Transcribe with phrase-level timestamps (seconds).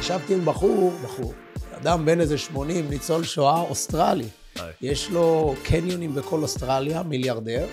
[0.00, 1.32] ישבתי עם בחור, בחור,
[1.82, 4.24] אדם בן איזה 80, ניצול שואה אוסטרלי.
[4.82, 7.66] יש לו קניונים בכל אוסטרליה, מיליארדר.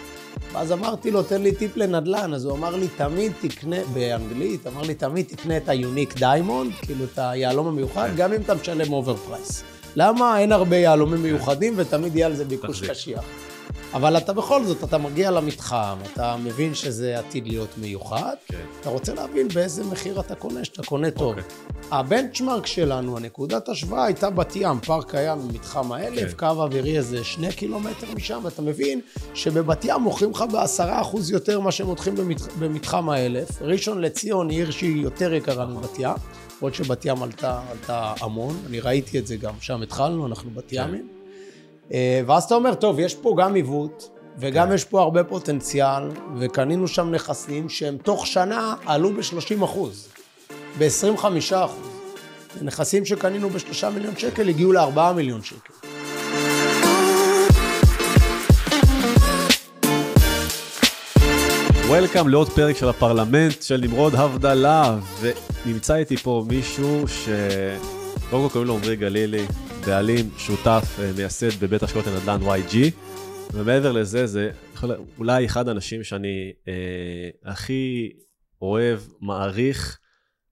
[0.52, 2.34] ואז אמרתי לו, תן לי טיפ לנדל"ן.
[2.34, 6.72] אז הוא אמר לי, תמיד תקנה, באנגלית, אמר לי, תמיד תקנה את ה unique diamond,
[6.82, 8.10] כאילו את היהלום המיוחד.
[8.16, 9.64] גם אם אתה משלם over price.
[9.96, 10.40] למה?
[10.40, 13.24] אין הרבה יהלומים מיוחדים ותמיד יהיה על זה ביקוש קשיח.
[13.94, 18.36] אבל אתה בכל זאת, אתה מגיע למתחם, אתה מבין שזה עתיד להיות מיוחד.
[18.48, 18.58] כן.
[18.82, 21.30] אתה רוצה להבין באיזה מחיר אתה קונה, שאתה קונה טוב.
[21.30, 21.44] אוקיי.
[21.92, 26.32] הבנצ'מרק שלנו, הנקודת השוואה הייתה בת ים, פארק הים במתחם האלף.
[26.32, 26.38] כן.
[26.38, 29.02] קו אווירי איזה שני קילומטר משם, ואתה מבין
[29.34, 32.48] שבבת ים מוכרים לך בעשרה אחוז יותר ממה שהם מותחים במתח...
[32.60, 33.62] במתחם האלף.
[33.62, 36.16] ראשון לציון היא עיר שהיא יותר יקרה מבת ים,
[36.58, 40.64] למרות שבת ים עלתה, עלתה המון, אני ראיתי את זה גם, שם התחלנו, אנחנו בת
[40.68, 40.76] כן.
[40.76, 41.08] ימים.
[41.18, 41.21] Okay.
[41.94, 44.74] אה, ואז אתה אומר, טוב, יש פה גם עיוות, וגם כן.
[44.74, 50.08] יש פה הרבה פוטנציאל, וקנינו שם נכסים שהם תוך שנה עלו ב-30 אחוז,
[50.80, 51.88] ב-25 אחוז.
[52.62, 55.74] נכסים שקנינו ב-3 מיליון שקל הגיעו ל-4 מיליון שקל.
[61.88, 67.30] וולקאם לעוד פרק של הפרלמנט של נמרוד הבדלה, ונמצא איתי פה מישהו ש...
[68.30, 69.46] קודם כל קוראים לו עמרי גלילי,
[69.86, 72.76] בעלים, שותף, אה, מייסד בבית השקעות לנדל"ן YG,
[73.54, 74.52] ומעבר לזה, זה
[75.18, 78.12] אולי אחד האנשים שאני אה, הכי
[78.62, 80.00] אוהב, מעריך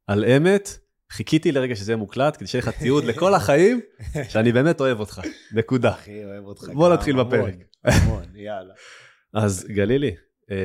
[0.08, 0.70] על אמת.
[1.12, 3.82] חיכיתי לרגע שזה יהיה מוקלט, כדי שיהיה לך תיעוד לכל החיים,
[4.32, 5.22] שאני באמת אוהב אותך,
[5.54, 5.90] נקודה.
[5.90, 6.64] הכי אוהב אותך.
[6.74, 7.56] בוא נתחיל בפרק.
[7.84, 8.74] המון, יאללה.
[9.44, 10.16] אז גלילי,
[10.52, 10.58] אה,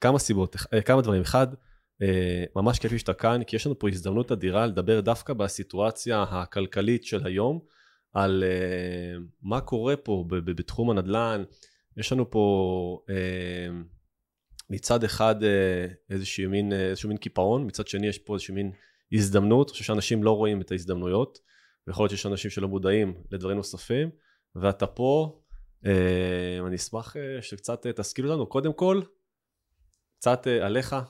[0.00, 1.22] כמה סיבות, אה, כמה דברים.
[1.22, 1.46] אחד,
[2.56, 7.26] ממש כיף שאתה כאן, כי יש לנו פה הזדמנות אדירה לדבר דווקא בסיטואציה הכלכלית של
[7.26, 7.60] היום,
[8.14, 11.44] על uh, מה קורה פה בתחום הנדל"ן.
[11.96, 13.12] יש לנו פה uh,
[14.70, 15.34] מצד אחד
[16.10, 18.72] איזשהו מין, איזשהו מין קיפאון, מצד שני יש פה איזשהו מין
[19.12, 21.38] הזדמנות, אני חושב שאנשים לא רואים את ההזדמנויות,
[21.86, 24.10] ויכול להיות שיש אנשים שלא מודעים לדברים נוספים,
[24.54, 25.40] ואתה פה,
[26.66, 29.02] אני אשמח שקצת תשכיל אותנו, קודם כל,
[30.18, 31.00] קצת עליך, אה,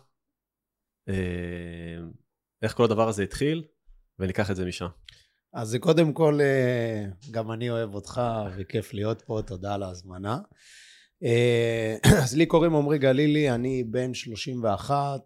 [2.63, 3.65] איך כל הדבר הזה התחיל,
[4.19, 4.87] וניקח את זה משם.
[5.55, 8.21] אז קודם כל, אה, גם אני אוהב אותך,
[8.57, 10.39] וכיף להיות פה, תודה על ההזמנה.
[11.25, 15.21] אה, אז לי קוראים עמרי גלילי, אני בן 31,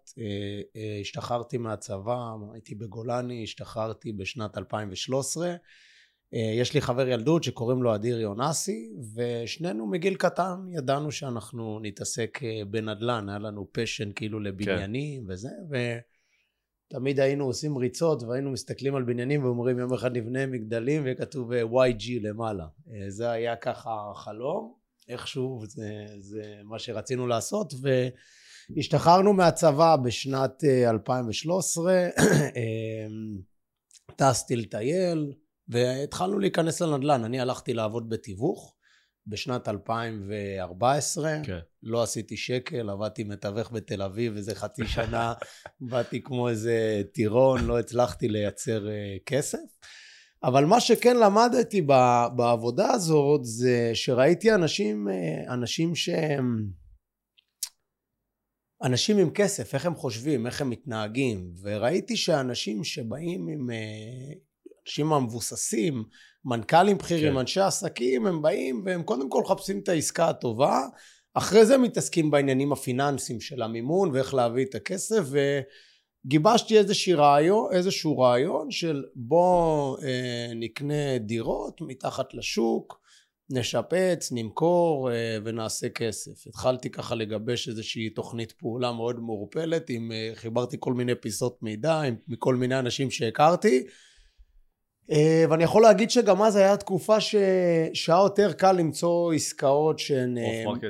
[1.01, 5.55] השתחררתי מהצבא, הייתי בגולני, השתחררתי בשנת 2013.
[6.33, 13.29] יש לי חבר ילדות שקוראים לו אדיר יונסי, ושנינו מגיל קטן ידענו שאנחנו נתעסק בנדל"ן,
[13.29, 15.31] היה לנו פשן כאילו לבניינים כן.
[15.31, 15.49] וזה,
[16.91, 21.51] ותמיד היינו עושים ריצות והיינו מסתכלים על בניינים ואומרים יום אחד נבנה מגדלים ויהיה כתוב
[21.53, 22.65] YG למעלה.
[23.07, 24.73] זה היה ככה החלום,
[25.07, 27.73] איכשהו זה, זה מה שרצינו לעשות,
[28.75, 32.07] והשתחררנו מהצבא בשנת 2013,
[34.15, 35.33] טסתי לטייל,
[35.69, 37.23] והתחלנו להיכנס לנדל"ן.
[37.23, 38.75] אני הלכתי לעבוד בתיווך
[39.27, 41.37] בשנת 2014.
[41.43, 41.59] כן.
[41.83, 45.33] לא עשיתי שקל, עבדתי מתווך בתל אביב איזה חצי שנה,
[45.89, 49.57] באתי כמו איזה טירון, לא הצלחתי לייצר uh, כסף.
[50.43, 51.81] אבל מה שכן למדתי
[52.35, 56.79] בעבודה הזאת זה שראיתי אנשים, uh, אנשים שהם...
[58.83, 64.48] אנשים עם כסף, איך הם חושבים, איך הם מתנהגים, וראיתי שאנשים שבאים עם uh,
[64.85, 66.03] האנשים המבוססים,
[66.45, 67.39] מנכ"לים בכירים, כן.
[67.39, 70.81] אנשי עסקים, הם באים והם קודם כל מחפשים את העסקה הטובה,
[71.33, 75.23] אחרי זה מתעסקים בעניינים הפיננסיים של המימון ואיך להביא את הכסף
[76.25, 82.99] וגיבשתי איזשהו רעיון, איזשהו רעיון של בוא אה, נקנה דירות מתחת לשוק,
[83.51, 86.47] נשפץ, נמכור אה, ונעשה כסף.
[86.47, 92.01] התחלתי ככה לגבש איזושהי תוכנית פעולה מאוד מעורפלת, עם, אה, חיברתי כל מיני פיסות מידע
[92.01, 93.83] עם, מכל מיני אנשים שהכרתי
[95.49, 97.35] ואני יכול להגיד שגם אז הייתה תקופה ש...
[97.93, 100.37] שהיה יותר קל למצוא עסקאות שהן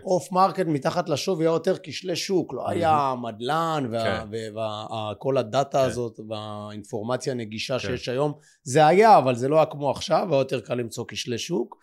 [0.04, 5.38] off market מתחת לשווי, היה יותר כשלי שוק, לא היה מדלן וכל כן.
[5.38, 5.86] ה data כן.
[5.86, 7.88] הזאת והאינפורמציה הנגישה כן.
[7.88, 8.34] שיש היום,
[8.64, 11.78] זה היה, אבל זה לא היה כמו עכשיו, היה יותר קל למצוא כשלי שוק.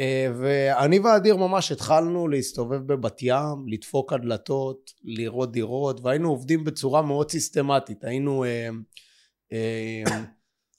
[0.00, 7.02] אה, ואני ואדיר ממש התחלנו להסתובב בבת ים, לדפוק הדלתות, לראות דירות, והיינו עובדים בצורה
[7.02, 8.04] מאוד סיסטמטית.
[8.04, 8.44] היינו...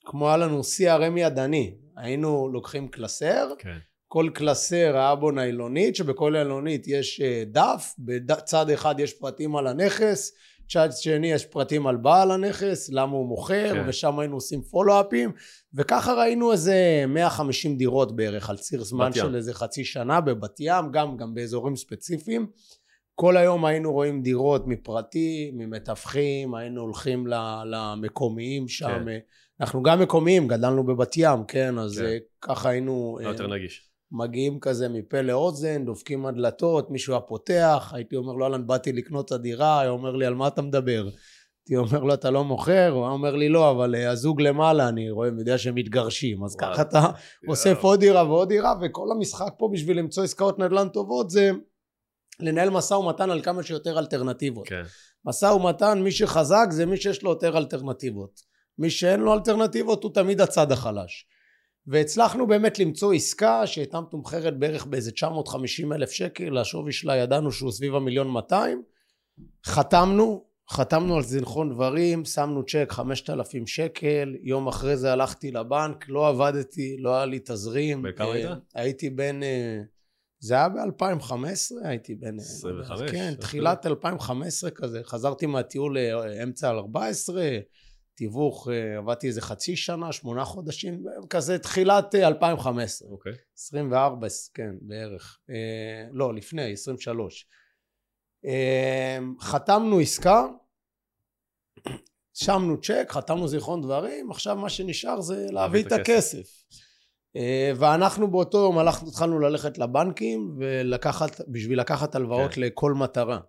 [0.10, 3.78] אה, כמו היה לנו CRM ידני, היינו לוקחים קלסר, כן.
[4.08, 9.68] כל קלסר היה בו ניילונית, שבכל ניילונית יש אה, דף, בצד אחד יש פרטים על
[9.68, 10.32] הנכס,
[10.70, 13.84] צד שני יש פרטים על בעל הנכס, למה הוא מוכר, כן.
[13.88, 15.32] ושם היינו עושים פולו-אפים,
[15.74, 20.92] וככה ראינו איזה 150 דירות בערך על ציר זמן של איזה חצי שנה בבת ים,
[20.92, 22.48] גם, גם באזורים ספציפיים.
[23.16, 27.28] כל היום היינו רואים דירות מפרטי, ממתווכים, היינו הולכים
[27.66, 29.06] למקומיים שם.
[29.06, 29.20] כן.
[29.62, 31.78] אנחנו גם מקומיים, גדלנו בבת ים, כן?
[31.78, 32.18] אז כן.
[32.42, 33.18] ככה היינו...
[33.22, 33.90] יותר נגיש.
[34.12, 39.26] מגיעים כזה מפה לאוזן, דופקים הדלתות, מישהו היה פותח, הייתי אומר לו, אהלן, באתי לקנות
[39.26, 41.10] את הדירה, היה אומר לי, על מה אתה מדבר?
[41.60, 42.90] הייתי אומר לו, אתה לא מוכר?
[42.90, 46.44] הוא היה אומר לי, לא, אבל אה, הזוג למעלה, אני רואה, יודע שהם מתגרשים.
[46.44, 47.06] אז ככה אתה
[47.48, 51.52] אוסף עוד דירה ועוד דירה, וכל המשחק פה בשביל למצוא עסקאות נדל"ן טובות זה
[52.40, 54.68] לנהל משא ומתן על כמה שיותר אלטרנטיבות.
[54.68, 54.84] כן.
[55.26, 58.49] משא ומתן, מי שחזק זה מי שיש לו יותר אלטרנטיבות.
[58.80, 61.26] מי שאין לו אלטרנטיבות הוא תמיד הצד החלש.
[61.88, 67.72] והצלחנו באמת למצוא עסקה שהייתה מתומחרת בערך באיזה 950 אלף שקל, השווי שלה ידענו שהוא
[67.72, 68.81] סביב המיליון 200,
[69.66, 76.28] חתמנו, חתמנו על זיכרון דברים, שמנו צ'ק 5,000 שקל, יום אחרי זה הלכתי לבנק, לא
[76.28, 78.02] עבדתי, לא היה לי תזרים.
[78.02, 78.50] בכמה היית?
[78.75, 79.82] הייתי בן, אה,
[80.40, 81.34] זה היה ב-2015,
[81.84, 82.40] הייתי בן...
[82.40, 83.02] 25?
[83.02, 87.44] אה, כן, תחילת 2015 כזה, חזרתי מהטיול לאמצע על 14,
[88.19, 93.07] תיווך, אה, עבדתי איזה חצי שנה, שמונה חודשים, כזה תחילת 2015.
[93.07, 93.31] אה, אוקיי.
[93.31, 93.36] Okay.
[93.57, 95.39] 24, כן, בערך.
[95.50, 97.48] אה, לא, לפני, 23.
[99.42, 100.45] חתמנו עסקה,
[102.33, 106.63] שמנו צ'ק, חתמנו זיכרון דברים, עכשיו מה שנשאר זה להביא את הכסף.
[107.75, 112.56] ואנחנו באותו יום הלכנו, התחלנו ללכת לבנקים ולקחת, בשביל לקחת הלוואות okay.
[112.56, 112.62] כן.
[112.62, 113.39] לכל מטרה.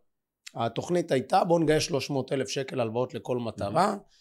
[0.54, 3.94] התוכנית הייתה בואו נגייס 300 אלף שקל הלוואות לכל מטרה.
[3.94, 4.19] Mm-hmm.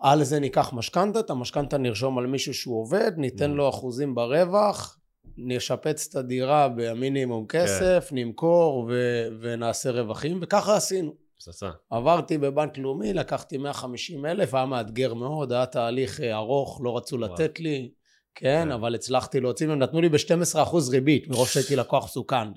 [0.00, 4.98] על זה ניקח משכנתה, את המשכנתה נרשום על מישהו שהוא עובד, ניתן לו אחוזים ברווח,
[5.38, 7.58] נשפץ את הדירה במינימום כן.
[7.62, 8.16] כסף, כן.
[8.16, 11.14] נמכור ו- ונעשה רווחים, וככה עשינו.
[11.38, 11.70] פצצה.
[11.90, 17.16] עברתי בבנק לאומי, לקחתי 150 אלף, היה מאתגר מאוד, היה תהליך אה, ארוך, לא רצו
[17.16, 17.32] וואו.
[17.32, 17.90] לתת לי.
[18.38, 22.48] כן, כן, אבל הצלחתי להוציא מהם, נתנו לי ב-12% ריבית, מרוב שהייתי לקוח מסוכן.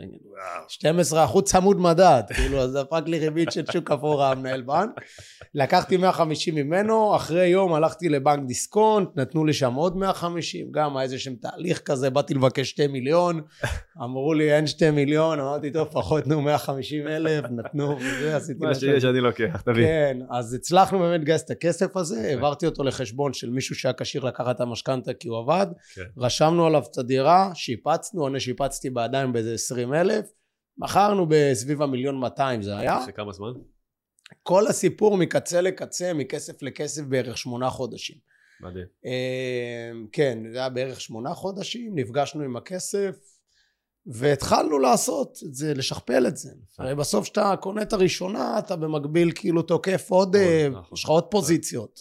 [1.36, 4.90] 12% צמוד מדד, כאילו, אז דפק לי ריבית של שוק אפור המנהל בנק.
[5.56, 11.04] לקחתי 150 ממנו, אחרי יום הלכתי לבנק דיסקונט, נתנו לי שם עוד 150, גם היה
[11.04, 13.42] איזה שם תהליך כזה, באתי לבקש 2 מיליון,
[14.04, 18.76] אמרו לי אין 2 מיליון, אמרתי טוב, פחות נו 150 אלף, נתנו, וזה, עשיתי מה
[18.76, 19.86] שיש אני לוקח, תביא.
[19.86, 24.24] כן, אז הצלחנו באמת לגייס את הכסף הזה, העברתי אותו לחשבון של מישהו שהיה כשיר
[24.24, 25.68] לקחת את המשכנתה כי הוא עבד.
[25.96, 26.02] כן.
[26.18, 30.26] רשמנו עליו את הדירה, שיפצנו, אני שיפצתי בידיים באיזה עשרים אלף,
[30.78, 32.98] מכרנו בסביב המיליון 200 זה היה.
[33.04, 33.52] אחרי כמה זמן?
[34.44, 38.18] כל הסיפור מקצה לקצה, מכסף לכסף בערך שמונה חודשים.
[38.62, 38.86] מדהים.
[39.06, 43.18] אמ, כן, זה היה בערך שמונה חודשים, נפגשנו עם הכסף,
[44.12, 46.50] והתחלנו לעשות את זה, לשכפל את זה.
[46.80, 50.98] הרי בסוף כשאתה קונה את הראשונה, אתה במקביל כאילו תוקף עוד, אה, נכון.
[50.98, 52.00] יש לך עוד פוזיציות.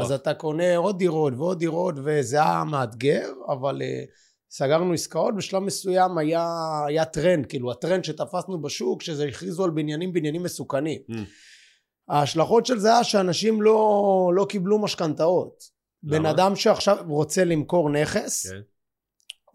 [0.00, 4.04] אז אתה קונה עוד דירות ועוד דירות, וזה היה מאתגר, אבל אה,
[4.50, 6.48] סגרנו עסקאות, בשלב מסוים היה,
[6.86, 11.00] היה טרנד, כאילו הטרנד שתפסנו בשוק, שזה הכריזו על בניינים, בניינים מסוכנים.
[11.10, 11.14] Mm.
[12.08, 15.78] ההשלכות של זה היה שאנשים לא, לא קיבלו משכנתאות.
[16.02, 18.60] בן אדם שעכשיו רוצה למכור נכס, כן.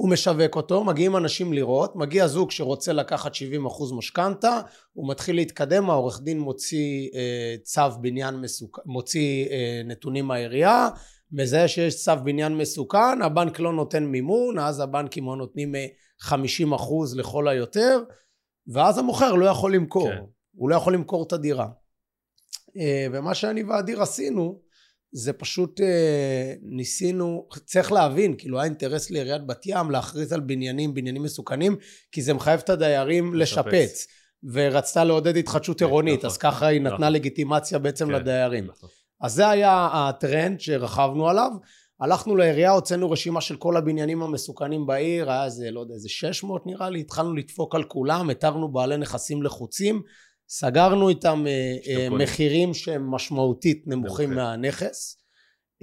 [0.03, 3.37] הוא משווק אותו, מגיעים אנשים לראות, מגיע זוג שרוצה לקחת 70%
[3.97, 4.61] משכנתה,
[4.93, 10.89] הוא מתחיל להתקדם, העורך דין מוציא אה, צו בניין מסוכן, מוציא אה, נתונים מהעירייה,
[11.31, 15.75] מזהה שיש צו בניין מסוכן, הבנק לא נותן מימון, אז הבנקים לא נותנים
[16.21, 16.77] 50% אה,
[17.15, 18.03] לכל היותר,
[18.67, 20.23] ואז המוכר לא יכול למכור, כן.
[20.55, 21.67] הוא לא יכול למכור את הדירה.
[22.77, 24.61] אה, ומה שאני ואדיר עשינו,
[25.13, 30.93] זה פשוט אה, ניסינו, צריך להבין, כאילו היה אינטרס לעיריית בת ים להכריז על בניינים,
[30.93, 31.75] בניינים מסוכנים,
[32.11, 34.07] כי זה מחייב את הדיירים לשפץ.
[34.51, 37.13] ורצתה לעודד התחדשות כן, עירונית, נכון, אז ככה היא נתנה נכון.
[37.13, 38.65] לגיטימציה בעצם כן, לדיירים.
[38.67, 38.89] נכון.
[39.21, 41.51] אז זה היה הטרנד שרכבנו עליו.
[41.99, 46.65] הלכנו לעירייה, הוצאנו רשימה של כל הבניינים המסוכנים בעיר, היה איזה, לא יודע, איזה 600
[46.65, 50.01] נראה לי, התחלנו לדפוק על כולם, התרנו בעלי נכסים לחוצים,
[50.49, 54.29] סגרנו איתם אה, אה, מחירים שהם משמעותית נמוכים.
[54.33, 55.23] מהנכס.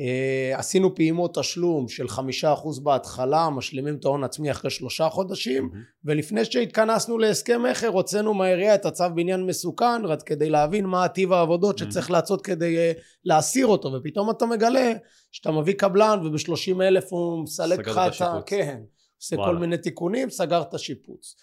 [0.01, 5.71] אה, עשינו פעימות תשלום של חמישה אחוז בהתחלה, משלימים את ההון עצמי אחרי שלושה חודשים.
[6.05, 11.33] ולפני שהתכנסנו להסכם מכר הוצאנו מהעירייה את הצו בניין מסוכן, רק כדי להבין מה טיב
[11.33, 11.79] העבודות.
[11.79, 12.77] שצריך לעשות כדי
[13.25, 14.93] להסיר אותו, ופתאום אתה מגלה
[15.33, 18.41] שאתה מביא קבלן ובשלושים אלף הוא מסלק לך את ה...
[18.47, 18.81] כן,
[19.17, 21.37] עושה כל מיני תיקונים, סגר את השיפוץ.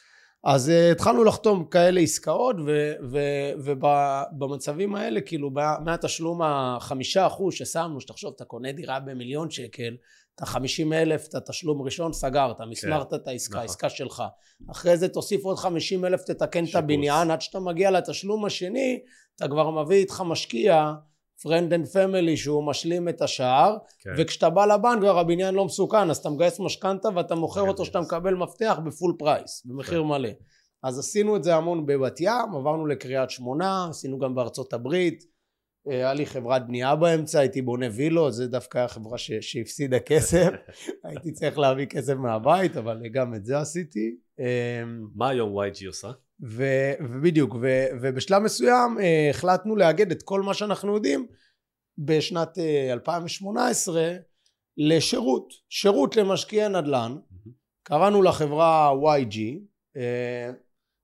[0.49, 2.55] אז uh, התחלנו לחתום כאלה עסקאות
[4.33, 5.49] ובמצבים האלה כאילו
[5.85, 9.95] מהתשלום החמישה אחוז ששמנו שתחשוב אתה קונה דירה במיליון שקל
[10.35, 13.65] את החמישים אלף את התשלום ראשון סגרת מסמרת כן, את העסקה נכון.
[13.65, 14.23] עסקה שלך
[14.71, 16.75] אחרי זה תוסיף עוד חמישים אלף תתקן שיפוץ.
[16.75, 18.99] את הבניין עד שאתה מגיע לתשלום השני
[19.35, 20.93] אתה כבר מביא איתך משקיע
[21.45, 24.09] friend and family שהוא משלים את השער כן.
[24.17, 28.01] וכשאתה בא לבנק כבר הבניין לא מסוכן אז אתה מגייס משכנתה ואתה מוכר אותו שאתה
[28.01, 30.07] מקבל מפתח בפול פרייס במחיר כן.
[30.07, 30.29] מלא
[30.83, 35.23] אז עשינו את זה המון בבת ים, עברנו לקריית שמונה, עשינו גם בארצות הברית,
[35.89, 39.31] אה, היה לי חברת בנייה באמצע, הייתי בונה וילות, זה דווקא היה חברה ש...
[39.41, 40.49] שהפסידה כסף,
[41.05, 44.15] הייתי צריך להביא כסף מהבית, אבל גם את זה עשיתי.
[44.39, 46.11] אמ, מה היום YG עושה?
[46.41, 46.63] ו...
[46.99, 47.85] ובדיוק, ו...
[48.01, 51.27] ובשלב מסוים אה, החלטנו לאגד את כל מה שאנחנו יודעים
[51.97, 52.57] בשנת
[52.91, 54.13] 2018
[54.77, 57.15] לשירות, שירות למשקיעי נדל"ן,
[57.83, 59.37] קראנו לחברה YG.
[59.97, 60.51] אה,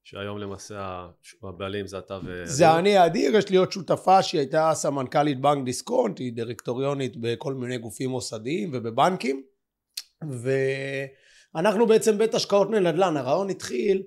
[0.03, 1.07] שהיום למעשה
[1.43, 2.41] הבעלים זה אתה ו...
[2.45, 7.53] זה אני אדיר, יש לי עוד שותפה שהיא הייתה סמנכ"לית בנק דיסקונט, היא דירקטוריונית בכל
[7.53, 9.43] מיני גופים מוסדיים ובבנקים,
[11.53, 14.03] ואנחנו בעצם בית השקעות לנדל"ן, הרעיון התחיל,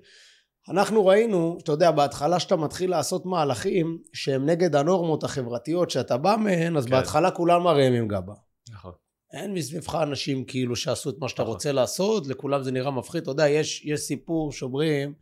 [0.69, 6.35] אנחנו ראינו, אתה יודע, בהתחלה שאתה מתחיל לעשות מהלכים שהם נגד הנורמות החברתיות שאתה בא
[6.39, 6.91] מהן, אז כן.
[6.91, 8.33] בהתחלה כולם מרימים גבה.
[8.71, 8.91] נכון.
[9.33, 11.53] אין מסביבך אנשים כאילו שעשו את מה שאתה נכון.
[11.53, 13.21] רוצה לעשות, לכולם זה נראה מפחיד.
[13.21, 15.13] אתה יודע, יש, יש סיפור שאומרים,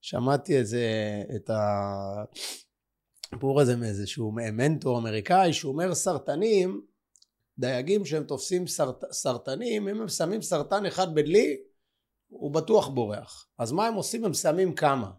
[0.00, 0.82] שמעתי איזה,
[1.36, 1.50] את
[3.32, 6.80] הסיפור הזה מאיזשהו מנטור אמריקאי, שהוא אומר סרטנים,
[7.58, 11.56] דייגים שהם תופסים סרט, סרטנים, אם הם שמים סרטן אחד בדלי,
[12.28, 13.46] הוא בטוח בורח.
[13.58, 14.24] אז מה הם עושים?
[14.24, 15.10] הם שמים כמה.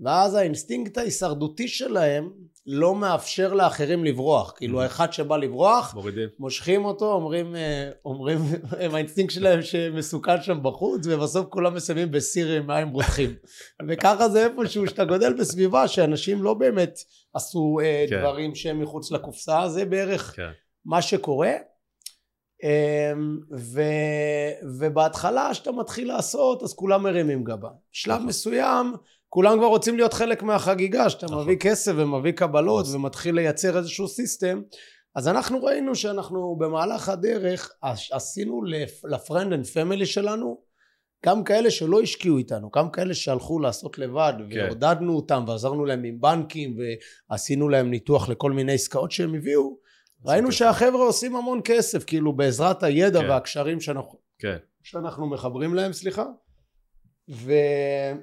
[0.00, 2.30] ואז האינסטינקט ההישרדותי שלהם
[2.66, 4.52] לא מאפשר לאחרים לברוח.
[4.56, 4.82] כאילו mm-hmm.
[4.82, 6.28] האחד שבא לברוח, מורידים.
[6.38, 8.38] מושכים אותו, אומרים, אה, אומרים,
[8.80, 13.34] הם האינסטינקט שלהם שמסוכן שם בחוץ, ובסוף כולם מסיימים בסיר עם מים רותחים.
[13.88, 16.98] וככה זה איפשהו שאתה גודל בסביבה שאנשים לא באמת
[17.34, 18.20] עשו אה, כן.
[18.20, 20.50] דברים שהם מחוץ לקופסה, זה בערך כן.
[20.84, 21.52] מה שקורה.
[22.64, 23.82] אמ, ו,
[24.78, 27.68] ובהתחלה שאתה מתחיל לעשות אז כולם מרימים גבה.
[27.92, 28.26] שלב נכון.
[28.26, 28.92] מסוים
[29.28, 31.42] כולם כבר רוצים להיות חלק מהחגיגה, שאתה נכון.
[31.42, 32.96] מביא כסף ומביא קבלות נכון.
[32.96, 34.62] ומתחיל לייצר איזשהו system.
[35.14, 37.72] אז אנחנו ראינו שאנחנו במהלך הדרך
[38.12, 38.62] עשינו
[39.04, 40.58] ל friend and family שלנו
[41.26, 44.66] גם כאלה שלא השקיעו איתנו, גם כאלה שהלכו לעשות לבד כן.
[44.66, 46.76] ועודדנו אותם ועזרנו להם עם בנקים
[47.30, 49.76] ועשינו להם ניתוח לכל מיני עסקאות שהם הביאו
[50.24, 53.30] ראינו שהחבר'ה עושים המון כסף כאילו בעזרת הידע כן.
[53.30, 54.56] והקשרים שאנחנו, כן.
[54.82, 56.24] שאנחנו מחברים להם סליחה
[57.30, 57.52] ו...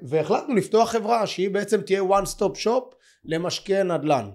[0.01, 4.29] והחלטנו לפתוח חברה שהיא בעצם תהיה one stop shop למשקיעי נדל"ן.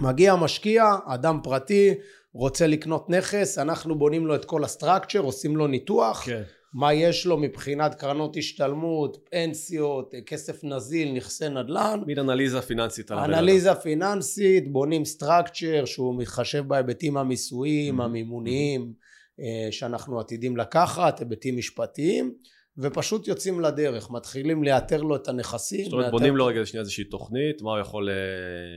[0.00, 1.94] מגיע משקיע, אדם פרטי,
[2.32, 6.42] רוצה לקנות נכס, אנחנו בונים לו את כל הסטרקצ'ר, עושים לו ניתוח, כן.
[6.74, 12.00] מה יש לו מבחינת קרנות השתלמות, פנסיות, כסף נזיל, נכסי נדל"ן.
[12.06, 13.12] מין אנליזה פיננסית.
[13.12, 18.04] אנליזה פיננסית, בונים structure שהוא מתחשב בהיבטים המיסויים, mm-hmm.
[18.04, 18.92] המימוניים,
[19.40, 22.34] אה, שאנחנו עתידים לקחת, היבטים משפטיים.
[22.78, 25.84] ופשוט יוצאים לדרך, מתחילים לאתר לו את הנכסים.
[25.84, 28.14] זאת אומרת, בונים לו רגע שנייה איזושהי תוכנית, מה הוא יכול, אה,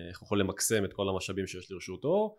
[0.10, 2.36] איך הוא יכול למקסם את כל המשאבים שיש לרשותו,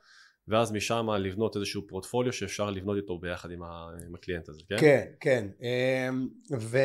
[0.49, 4.61] ואז משם לבנות איזשהו פורטפוליו שאפשר לבנות איתו ביחד עם, ה, עם ה client הזה,
[4.69, 4.77] כן?
[4.81, 5.49] כן, כן.
[5.63, 6.29] אמ,
[6.59, 6.79] ו,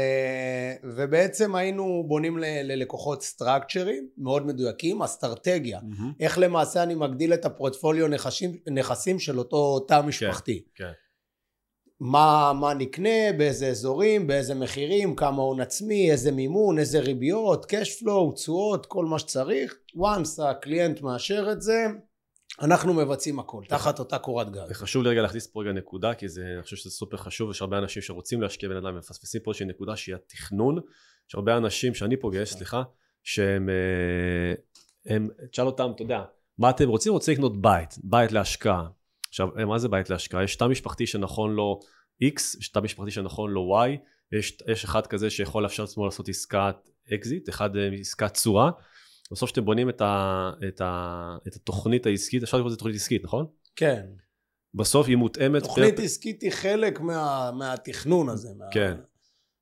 [0.84, 6.04] ובעצם היינו בונים ל, ללקוחות structure ים מאוד מדויקים, אסטרטגיה, mm-hmm.
[6.20, 10.64] איך למעשה אני מגדיל את הפורטפוליו נכסים, נכסים של אותו תא משפחתי.
[10.76, 10.92] כן, כן.
[12.00, 18.02] מה, מה נקנה, באיזה אזורים, באיזה מחירים, כמה הון עצמי, איזה מימון, איזה ריביות, cash
[18.02, 19.76] flow, תשואות, כל מה שצריך.
[19.98, 21.86] once ה client מאשר את זה,
[22.62, 24.66] אנחנו מבצעים הכל, תחת אותה קורת גג.
[24.70, 27.62] וחשוב לי רגע להכניס פה רגע נקודה, כי זה, אני חושב שזה סופר חשוב, יש
[27.62, 30.80] הרבה אנשים שרוצים להשקיע בנדל"ן ומפספסים פה איזושהי נקודה שהיא התכנון.
[31.30, 32.84] יש הרבה אנשים שאני פוגש, סליחה,
[33.24, 34.54] שהם, אה,
[35.16, 36.24] הם, תשאל אותם, אתה יודע,
[36.58, 37.12] מה אתם רוצים?
[37.12, 38.88] רוצים לקנות בית, בית להשקעה.
[39.28, 40.44] עכשיו, מה זה בית להשקעה?
[40.44, 41.80] יש תא משפחתי שנכון לו
[42.24, 43.90] X, יש תא משפחתי שנכון לו Y,
[44.32, 46.76] יש, יש אחד כזה שיכול לאפשר לעצמו לעשות עסקת
[47.14, 48.70] אקזיט, אחד אה, עסקת תשואה.
[49.32, 53.24] בסוף שאתם בונים את, ה, את, ה, את התוכנית העסקית, אפשר לקרוא לזה תוכנית עסקית,
[53.24, 53.46] נכון?
[53.76, 54.06] כן.
[54.74, 55.64] בסוף היא מותאמת...
[55.64, 56.04] תוכנית פר...
[56.04, 58.50] עסקית היא חלק מה, מהתכנון הזה.
[58.58, 58.66] מה...
[58.72, 58.96] כן.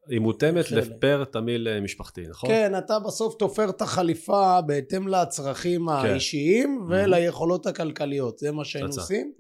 [0.10, 2.50] היא מותאמת לפר תמיל אה, משפחתי, נכון?
[2.50, 5.94] כן, אתה בסוף תופר את החליפה בהתאם לצרכים כן.
[5.94, 9.34] האישיים וליכולות הכלכליות, זה מה שהיינו עושים.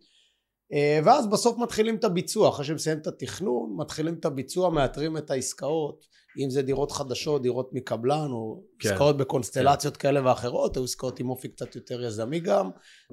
[0.73, 5.31] אה, ואז בסוף מתחילים את הביצוע, אחרי שמסיים את התכנון, מתחילים את הביצוע, מאתרים את
[5.31, 6.05] העסקאות,
[6.39, 10.01] אם זה דירות חדשות, דירות מקבלן, או כן, עסקאות בקונסטלציות כן.
[10.01, 12.69] כאלה ואחרות, או עסקאות עם אופי קצת יותר יזמי גם,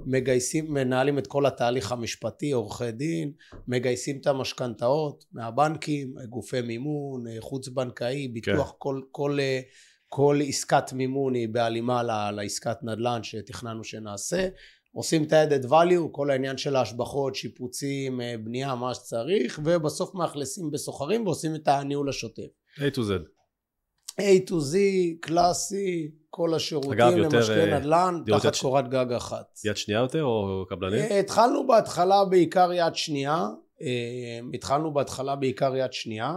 [0.07, 3.33] מגייסים, מנהלים את כל התהליך המשפטי, עורכי דין,
[3.69, 8.77] מגייסים את המשכנתאות מהבנקים, גופי מימון, חוץ בנקאי, ביטוח, כן.
[8.79, 9.39] כל, כל, כל,
[10.13, 14.49] כל עסקת מימון היא בהלימה לעסקת נדל"ן שתכננו שנעשה.
[14.93, 20.71] עושים את ה-added value, כל העניין של ההשבחות, שיפוצים, אה, בנייה, מה שצריך, ובסוף מאכלסים
[20.71, 22.60] בסוחרים ועושים את הניהול השוטף.
[22.77, 23.11] A to Z.
[24.21, 24.77] A to Z,
[25.21, 28.61] קלאסי, כל השירותים אגב, למשקיעי אה, נדל"ן, תחת ש...
[28.61, 29.59] קורת גג אחת.
[29.65, 31.01] יד שנייה יותר או קבלנים?
[31.01, 33.49] אה, התחלנו בהתחלה בעיקר יד שנייה,
[34.55, 36.37] התחלנו בהתחלה בעיקר יד שנייה.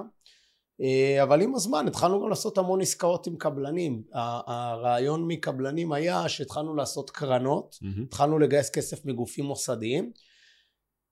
[0.81, 4.03] אה, אבל עם הזמן התחלנו גם לעשות המון עסקאות עם קבלנים.
[4.13, 8.03] הרעיון מקבלנים היה שהתחלנו לעשות קרנות, mm-hmm.
[8.03, 10.11] התחלנו לגייס כסף מגופים מוסדיים,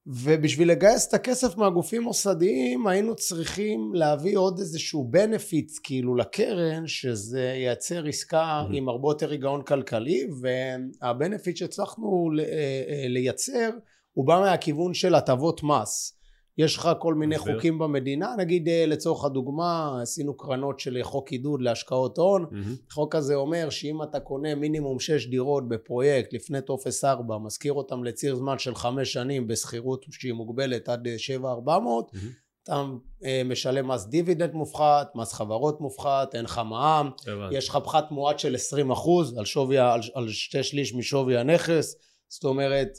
[0.07, 7.41] ובשביל לגייס את הכסף מהגופים מוסדיים היינו צריכים להביא עוד איזשהו benefits כאילו לקרן שזה
[7.41, 8.75] ייצר עסקה mm-hmm.
[8.75, 13.69] עם הרבה יותר היגיון כלכלי והבנפיט שהצלחנו אה, לייצר
[14.13, 16.20] הוא בא מהכיוון של הטבות מס
[16.57, 17.53] יש לך כל מיני דבר.
[17.53, 22.91] חוקים במדינה, נגיד אה, לצורך הדוגמה, עשינו קרנות של חוק עידוד להשקעות הון, mm-hmm.
[22.91, 28.03] החוק הזה אומר שאם אתה קונה מינימום 6 דירות בפרויקט לפני טופס 4, משכיר אותם
[28.03, 32.17] לציר זמן של 5 שנים בשכירות שהיא מוגבלת עד 7,400, mm-hmm.
[32.63, 32.85] אתה
[33.25, 37.09] אה, משלם מס דיבידנד מופחת, מס חברות מופחת, אין לך מע"מ,
[37.51, 41.95] יש לך פחת מואץ של 20 אחוז על, שווי, על, על שתי שליש משווי הנכס,
[42.29, 42.97] זאת אומרת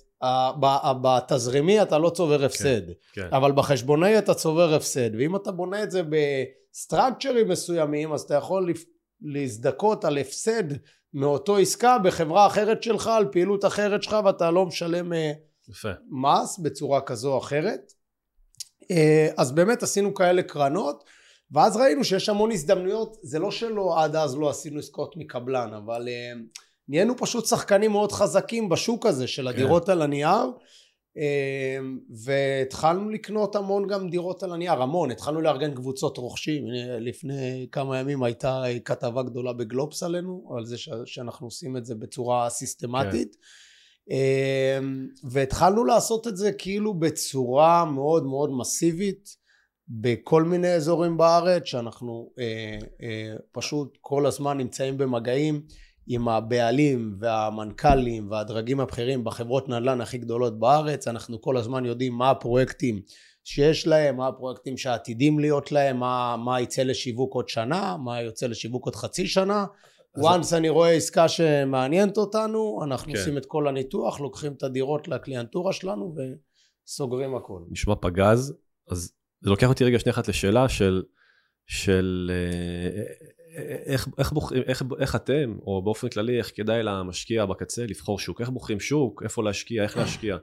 [1.03, 3.29] בתזרימי אתה לא צובר הפסד, כן, כן.
[3.33, 8.73] אבל בחשבונאי אתה צובר הפסד, ואם אתה בונה את זה בסטרקצ'רים מסוימים, אז אתה יכול
[9.21, 10.65] להזדכות על הפסד
[11.15, 15.33] מאותו עסקה בחברה אחרת שלך, על פעילות אחרת שלך, ואתה לא משלם אה,
[15.69, 15.91] יפה.
[16.11, 17.93] מס בצורה כזו או אחרת.
[18.91, 21.05] אה, אז באמת עשינו כאלה קרנות,
[21.51, 26.09] ואז ראינו שיש המון הזדמנויות, זה לא שלא עד אז לא עשינו עסקאות מקבלן, אבל...
[26.09, 26.33] אה,
[26.89, 29.93] נהיינו פשוט שחקנים מאוד חזקים בשוק הזה של הדירות כן.
[29.93, 30.47] על הנייר
[31.17, 36.65] אמ, והתחלנו לקנות המון גם דירות על הנייר, המון, התחלנו לארגן קבוצות רוכשים,
[37.01, 42.51] לפני כמה ימים הייתה כתבה גדולה בגלובס עלינו, על זה שאנחנו עושים את זה בצורה
[42.51, 43.37] סיסטמטית.
[43.37, 44.15] כן.
[44.15, 49.37] אמ, והתחלנו לעשות את זה כאילו בצורה מאוד מאוד מסיבית
[49.89, 55.63] בכל מיני אזורים בארץ שאנחנו אה, אה, פשוט כל הזמן נמצאים במגעים
[56.07, 62.31] עם הבעלים והמנכ"לים והדרגים הבכירים בחברות נדל"ן הכי גדולות בארץ, אנחנו כל הזמן יודעים מה
[62.31, 63.01] הפרויקטים
[63.45, 68.47] שיש להם, מה הפרויקטים שעתידים להיות להם, מה, מה יצא לשיווק עוד שנה, מה יוצא
[68.47, 69.65] לשיווק עוד חצי שנה.
[70.19, 73.19] once אני רואה עסקה שמעניינת אותנו, אנחנו כן.
[73.19, 76.15] עושים את כל הניתוח, לוקחים את הדירות לקליינטורה שלנו
[76.87, 77.61] וסוגרים הכל.
[77.71, 78.55] נשמע פגז,
[78.91, 81.03] אז זה לוקח אותי רגע שנייה אחת לשאלה של,
[81.67, 83.03] של אה,
[83.87, 88.41] איך, איך, בוחרים, איך, איך אתם, או באופן כללי, איך כדאי למשקיע בקצה לבחור שוק?
[88.41, 89.23] איך בוחרים שוק?
[89.23, 89.83] איפה להשקיע?
[89.83, 90.37] איך להשקיע?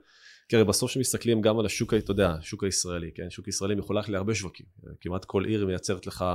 [0.49, 3.29] כי הרי בסוף שמסתכלים גם על השוק, אתה יודע, השוק הישראלי, כן?
[3.29, 4.65] שוק ישראלי מחולק להרבה שווקים.
[5.01, 6.25] כמעט כל עיר מייצרת לך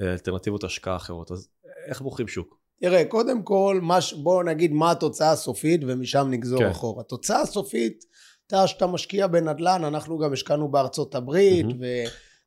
[0.00, 1.30] אה, אלטרנטיבות השקעה אחרות.
[1.30, 1.48] אז
[1.86, 2.58] איך בוחרים שוק?
[2.80, 6.70] תראה, קודם כל, מש, בוא נגיד מה התוצאה הסופית ומשם נגזור כן.
[6.70, 7.00] אחורה.
[7.00, 8.04] התוצאה הסופית,
[8.46, 11.76] אתה שאתה משקיע בנדל"ן, אנחנו גם השקענו בארצות הברית, mm-hmm.
[11.80, 11.84] ו...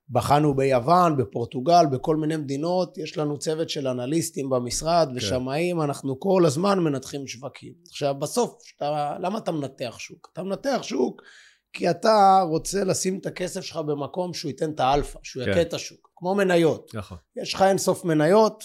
[0.09, 5.17] בחנו ביוון, בפורטוגל, בכל מיני מדינות, יש לנו צוות של אנליסטים במשרד כן.
[5.17, 7.73] ושמאים, אנחנו כל הזמן מנתחים שווקים.
[7.87, 10.29] עכשיו בסוף, שאתה, למה אתה מנתח שוק?
[10.33, 11.21] אתה מנתח שוק
[11.75, 15.51] כי אתה רוצה לשים את הכסף שלך במקום שהוא ייתן את האלפא, שהוא כן.
[15.51, 16.91] יכה את השוק, כמו מניות.
[16.95, 17.17] נכון.
[17.41, 18.63] יש לך אינסוף מניות,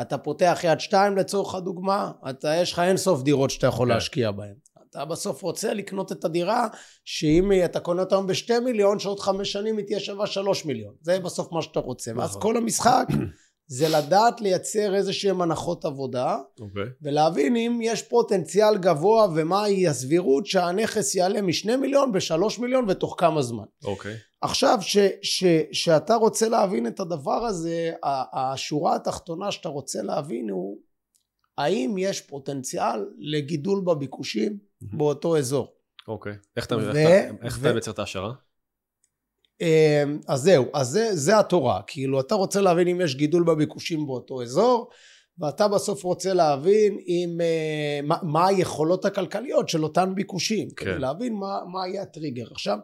[0.00, 3.94] אתה פותח יד שתיים לצורך הדוגמה, אתה, יש לך אינסוף דירות שאתה יכול כן.
[3.94, 4.54] להשקיע בהן.
[4.94, 6.68] אתה בסוף רוצה לקנות את הדירה
[7.04, 11.20] שאם אתה קונה אותה בשתי מיליון שעוד חמש שנים היא תהיה שווה שלוש מיליון זה
[11.20, 12.42] בסוף מה שאתה רוצה ואז נכון.
[12.42, 13.06] כל המשחק
[13.66, 16.62] זה לדעת לייצר איזה שהם הנחות עבודה okay.
[16.62, 16.82] אוקיי.
[17.02, 23.42] ולהבין אם יש פוטנציאל גבוה ומהי הסבירות שהנכס יעלה משני מיליון בשלוש מיליון ותוך כמה
[23.42, 23.64] זמן.
[23.84, 24.14] אוקיי.
[24.14, 24.18] Okay.
[24.40, 24.78] עכשיו
[25.72, 27.92] שאתה רוצה להבין את הדבר הזה
[28.32, 30.78] השורה התחתונה שאתה רוצה להבין הוא
[31.58, 35.74] האם יש פוטנציאל לגידול בביקושים באותו אזור.
[36.08, 36.32] אוקיי.
[36.56, 36.76] איך אתה,
[37.72, 38.32] מייצר את ההשערה?
[39.60, 41.80] אמ, אז זהו, אז זה, זה התורה.
[41.86, 44.90] כאילו, אתה רוצה להבין אם יש גידול בביקושים באותו אזור,
[45.38, 50.70] ואתה בסוף רוצה להבין אם, אה, מה, מה היכולות הכלכליות של אותן ביקושים.
[50.70, 50.86] כן.
[50.86, 52.46] כדי להבין מה, מה יהיה הטריגר.
[52.50, 52.78] עכשיו,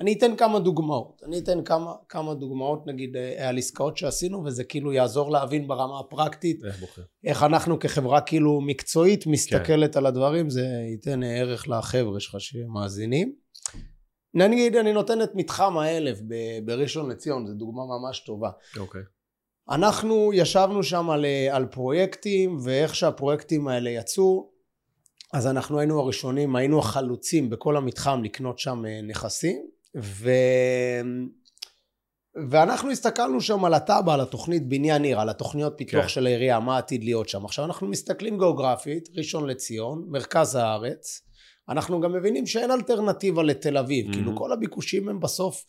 [0.00, 1.22] אני אתן כמה דוגמאות.
[1.26, 6.00] אני אתן כמה, כמה דוגמאות נגיד אה, על עסקאות שעשינו וזה כאילו יעזור להבין ברמה
[6.00, 7.00] הפרקטית איך.
[7.24, 9.98] איך אנחנו כחברה כאילו מקצועית מסתכלת כן.
[9.98, 13.32] על הדברים זה ייתן ערך לחבר'ה שלך שמאזינים.
[14.34, 16.18] נגיד אני נותן את מתחם האלף
[16.64, 18.50] בראשון לציון זו דוגמה ממש טובה.
[18.76, 19.02] אוקיי.
[19.70, 24.50] אנחנו ישבנו שם על, אה, על פרויקטים ואיך שהפרויקטים האלה יצאו
[25.32, 30.30] אז אנחנו היינו הראשונים היינו החלוצים בכל המתחם לקנות שם אה, נכסים ו...
[32.50, 36.08] ואנחנו הסתכלנו שם על התב"ע, על התוכנית בניין עיר, על התוכניות פיתוח כן.
[36.08, 37.44] של העירייה, מה עתיד להיות שם.
[37.44, 41.22] עכשיו אנחנו מסתכלים גיאוגרפית, ראשון לציון, מרכז הארץ,
[41.68, 44.12] אנחנו גם מבינים שאין אלטרנטיבה לתל אביב, mm-hmm.
[44.12, 45.64] כאילו כל הביקושים הם בסוף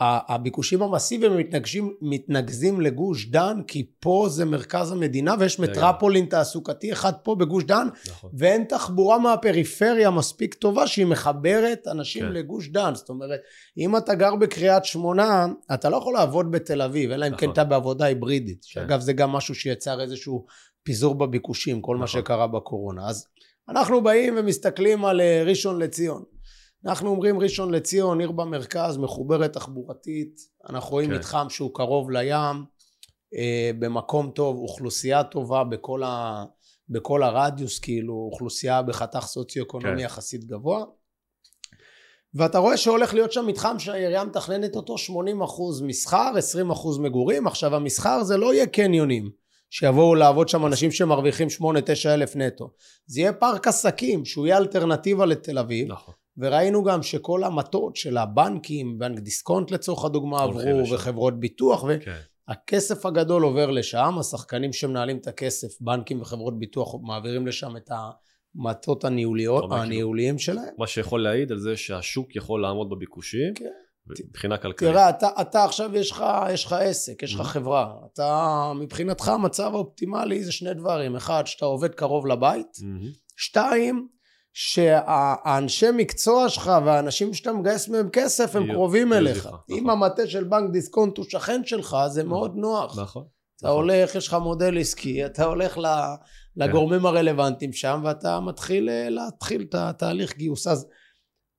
[0.00, 7.12] הביקושים המסיביים מתנגשים, מתנקזים לגוש דן, כי פה זה מרכז המדינה ויש מטרפולין תעסוקתי אחד
[7.22, 8.30] פה בגוש דן, נכון.
[8.38, 12.32] ואין תחבורה מהפריפריה מספיק טובה שהיא מחברת אנשים כן.
[12.32, 12.94] לגוש דן.
[12.94, 13.40] זאת אומרת,
[13.78, 17.48] אם אתה גר בקריית שמונה, אתה לא יכול לעבוד בתל אביב, אלא אם כן נכון.
[17.48, 18.64] כן אתה בעבודה היברידית.
[18.64, 18.80] כן.
[18.80, 20.46] שאגב, זה גם משהו שיצר איזשהו
[20.82, 22.00] פיזור בביקושים, כל נכון.
[22.00, 23.08] מה שקרה בקורונה.
[23.08, 23.26] אז
[23.68, 26.22] אנחנו באים ומסתכלים על אה, ראשון לציון.
[26.86, 31.16] אנחנו אומרים ראשון לציון, עיר במרכז, מחוברת תחבורתית, אנחנו רואים כן.
[31.16, 32.64] מתחם שהוא קרוב לים,
[33.34, 36.44] אה, במקום טוב, אוכלוסייה טובה בכל, ה,
[36.88, 40.04] בכל הרדיוס, כאילו אוכלוסייה בחתך סוציו-אקונומי כן.
[40.04, 40.84] יחסית גבוה.
[42.34, 46.32] ואתה רואה שהולך להיות שם מתחם שהעירייה מתכננת אותו 80% מסחר,
[46.70, 47.46] 20% מגורים.
[47.46, 49.30] עכשיו המסחר זה לא יהיה קניונים,
[49.70, 52.70] שיבואו לעבוד שם אנשים שמרוויחים 8-9 אלף נטו.
[53.06, 55.92] זה יהיה פארק עסקים, שהוא יהיה אלטרנטיבה לתל אביב.
[55.92, 56.14] נכון.
[56.38, 60.94] וראינו גם שכל המטות של הבנקים, בנק דיסקונט לצורך הדוגמה עברו, לשם.
[60.94, 61.84] וחברות ביטוח,
[62.48, 63.08] והכסף כן.
[63.08, 67.90] הגדול עובר לשם, השחקנים שמנהלים את הכסף, בנקים וחברות ביטוח מעבירים לשם את
[68.56, 70.74] המטות הניהוליות, הניהוליים שלהם.
[70.78, 73.54] מה שיכול להעיד על זה שהשוק יכול לעמוד בביקושים.
[73.54, 73.64] כן.
[74.28, 74.90] מבחינה כלכלית.
[74.92, 77.44] תראה, אתה, אתה עכשיו יש לך, יש לך עסק, יש לך mm-hmm.
[77.44, 77.94] חברה.
[78.12, 81.16] אתה, מבחינתך המצב האופטימלי זה שני דברים.
[81.16, 82.76] אחד, שאתה עובד קרוב לבית.
[82.76, 83.18] Mm-hmm.
[83.36, 84.08] שתיים,
[84.60, 89.46] שהאנשי מקצוע שלך והאנשים שאתה מגייס מהם כסף הם קרובים אליך.
[89.46, 89.58] נכון.
[89.70, 92.30] אם המטה של בנק דיסקונט הוא שכן שלך, זה נכון.
[92.30, 92.98] מאוד נוח.
[92.98, 93.24] נכון.
[93.56, 93.76] אתה נכון.
[93.76, 95.78] הולך, יש לך מודל עסקי, אתה הולך
[96.56, 97.06] לגורמים כן.
[97.06, 100.66] הרלוונטיים שם ואתה מתחיל אה, להתחיל את התהליך גיוס.
[100.66, 100.86] אז,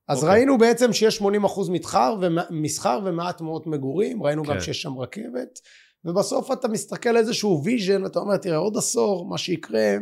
[0.08, 0.30] אז אוקיי.
[0.30, 1.24] ראינו בעצם שיש 80%
[1.70, 4.52] מסחר ומסחר ומעט מאוד מגורים, ראינו כן.
[4.54, 5.58] גם שיש שם רכבת,
[6.04, 9.96] ובסוף אתה מסתכל על איזשהו vision, אתה אומר, תראה, עוד עשור, מה שיקרה,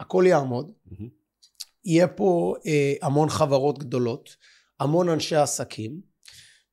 [0.00, 0.72] הכל יעמוד.
[0.88, 1.23] Mm-hmm.
[1.84, 4.36] יהיה פה אה, המון חברות גדולות,
[4.80, 6.00] המון אנשי עסקים,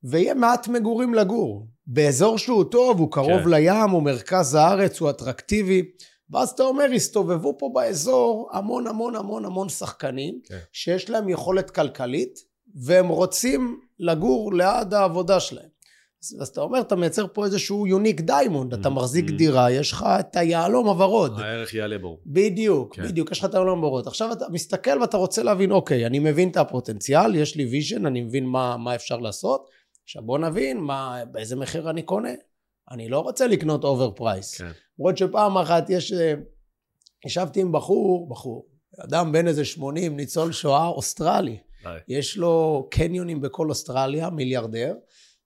[0.04, 1.68] ויהיה מעט מגורים לגור.
[1.88, 3.50] באזור שהוא טוב, הוא קרוב כן.
[3.50, 5.84] לים, הוא מרכז הארץ, הוא אטרקטיבי.
[6.30, 10.60] ואז אתה אומר, הסתובבו פה באזור המון המון המון המון שחקנים, כן.
[10.72, 12.40] שיש להם יכולת כלכלית,
[12.76, 15.71] והם רוצים לגור ליד העבודה שלהם.
[16.42, 19.30] אז אתה אומר, אתה מייצר פה איזשהו unique diamond, אתה mm, מחזיק.
[19.30, 21.40] דירה, יש לך את היהלום הוורוד.
[21.40, 22.20] הערך יעלה בו.
[22.26, 23.04] בדיוק, כן.
[23.04, 24.08] בדיוק, יש לך את היהלום הוורוד.
[24.08, 28.22] עכשיו אתה מסתכל ואתה רוצה להבין, אוקיי, אני מבין את הפוטנציאל, יש לי vision, אני
[28.22, 29.70] מבין מה, מה אפשר לעשות.
[30.04, 32.34] עכשיו בוא נבין מה, באיזה מחיר אני קונה.
[32.92, 34.62] אני לא רוצה לקנות overprice.
[34.62, 34.72] כן.
[35.00, 36.14] למרות שפעם אחת יש...
[36.14, 36.34] אה,
[37.26, 38.68] ישבתי עם בחור, בחור,
[39.00, 41.58] אדם בן איזה 80, ניצול שואה, אוסטרלי.
[42.08, 44.94] יש לו קניונים בכל אוסטרליה, מיליארדר.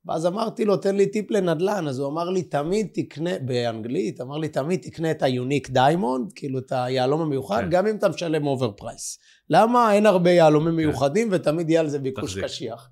[0.08, 1.88] ואז אמרתי לו, תן לי טיפ לנדל"ן.
[1.88, 6.32] אז הוא אמר לי, תמיד תקנה, באנגלית, אמר לי, תמיד תקנה את ה unique diamond,
[6.36, 7.70] כאילו את היהלום המיוחד, כן.
[7.70, 9.19] גם אם אתה משלם overprice.
[9.50, 9.94] למה?
[9.94, 10.76] אין הרבה יהלומים כן.
[10.76, 12.89] מיוחדים, ותמיד יהיה על זה ביקוש קשיח.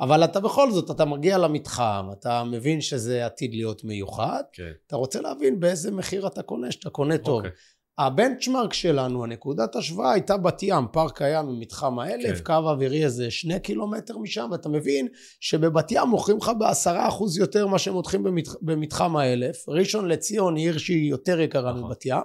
[0.00, 4.70] אבל אתה בכל זאת, אתה מגיע למתחם, אתה מבין שזה עתיד להיות מיוחד, כן.
[4.86, 7.36] אתה רוצה להבין באיזה מחיר אתה קונה, שאתה קונה טוב.
[7.36, 7.50] אוקיי.
[7.98, 12.44] הבנצ'מרק שלנו, הנקודת השוואה הייתה בת ים, פארק הים ממתחם האלף, כן.
[12.44, 15.08] קו אווירי איזה שני קילומטר משם, ואתה מבין
[15.40, 19.68] שבבת ים מוכרים לך בעשרה אחוז יותר מה שהם מותחים במתח, במתחם האלף.
[19.68, 21.84] ראשון לציון היא עיר שהיא יותר יקרה נכון.
[21.84, 22.16] מבת ים,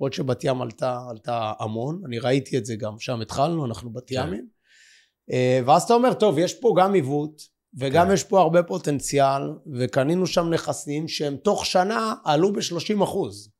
[0.00, 4.08] למרות שבת ים עלתה, עלתה המון, אני ראיתי את זה גם, שם התחלנו, אנחנו בת
[4.08, 4.14] כן.
[4.14, 4.46] ימים.
[5.32, 7.42] אה, ואז אתה אומר, טוב, יש פה גם עיוות,
[7.78, 8.12] וגם כן.
[8.12, 9.42] יש פה הרבה פוטנציאל,
[9.78, 13.50] וקנינו שם נכסים שהם תוך שנה עלו ב-30 אחוז.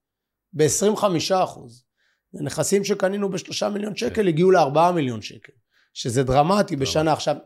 [0.53, 1.05] ב-25
[1.45, 1.85] אחוז.
[2.33, 4.29] נכסים שקנינו בשלושה מיליון שקל כן.
[4.29, 5.53] הגיעו לארבעה מיליון שקל,
[5.95, 7.13] שזה דרמטי בשנה.
[7.13, 7.37] עכשיו,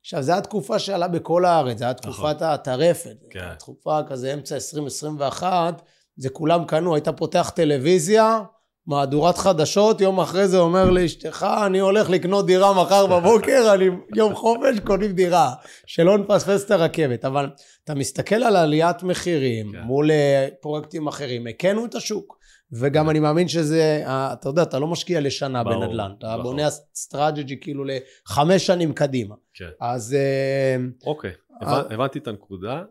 [0.00, 2.46] עכשיו, זו התקופה שעלה בכל הארץ, זו הייתה תקופת נכון.
[2.46, 3.16] הטרפת.
[3.30, 3.54] כן.
[3.54, 5.82] תקופה כזה אמצע 2021,
[6.16, 8.40] זה כולם קנו, היית פותח טלוויזיה,
[8.86, 14.34] מהדורת חדשות, יום אחרי זה אומר לאשתך, אני הולך לקנות דירה מחר בבוקר, אני יום
[14.34, 15.54] חופש, קונים דירה.
[15.86, 17.24] שלא נפספס את הרכבת.
[17.24, 17.50] אבל
[17.84, 19.80] אתה מסתכל על עליית מחירים כן.
[19.80, 22.42] מול אה, פרויקטים אחרים, הקאנו את השוק.
[22.72, 26.42] וגם אני מאמין שזה, אה, אתה יודע, אתה לא משקיע לשנה ברור, בנדל"ן, אתה ברור.
[26.42, 29.34] בונה strategy כאילו לחמש שנים קדימה.
[29.54, 29.70] כן.
[29.80, 30.14] אז...
[30.14, 32.82] אה, אוקיי, הבנתי את הנקודה.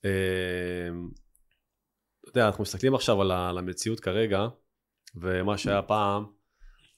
[0.00, 0.08] אתה
[2.28, 4.46] יודע, אנחנו מסתכלים עכשיו על המציאות כרגע.
[5.14, 6.24] ומה שהיה פעם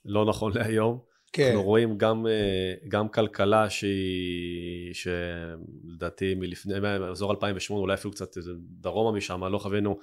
[0.04, 0.98] לא נכון להיום.
[1.32, 1.46] כן.
[1.46, 8.36] אנחנו רואים גם, אה, גם כלכלה שהיא, שלדעתי מלפני, מאזור 2008, אולי אפילו קצת
[8.80, 9.98] דרומה משם, לא חווינו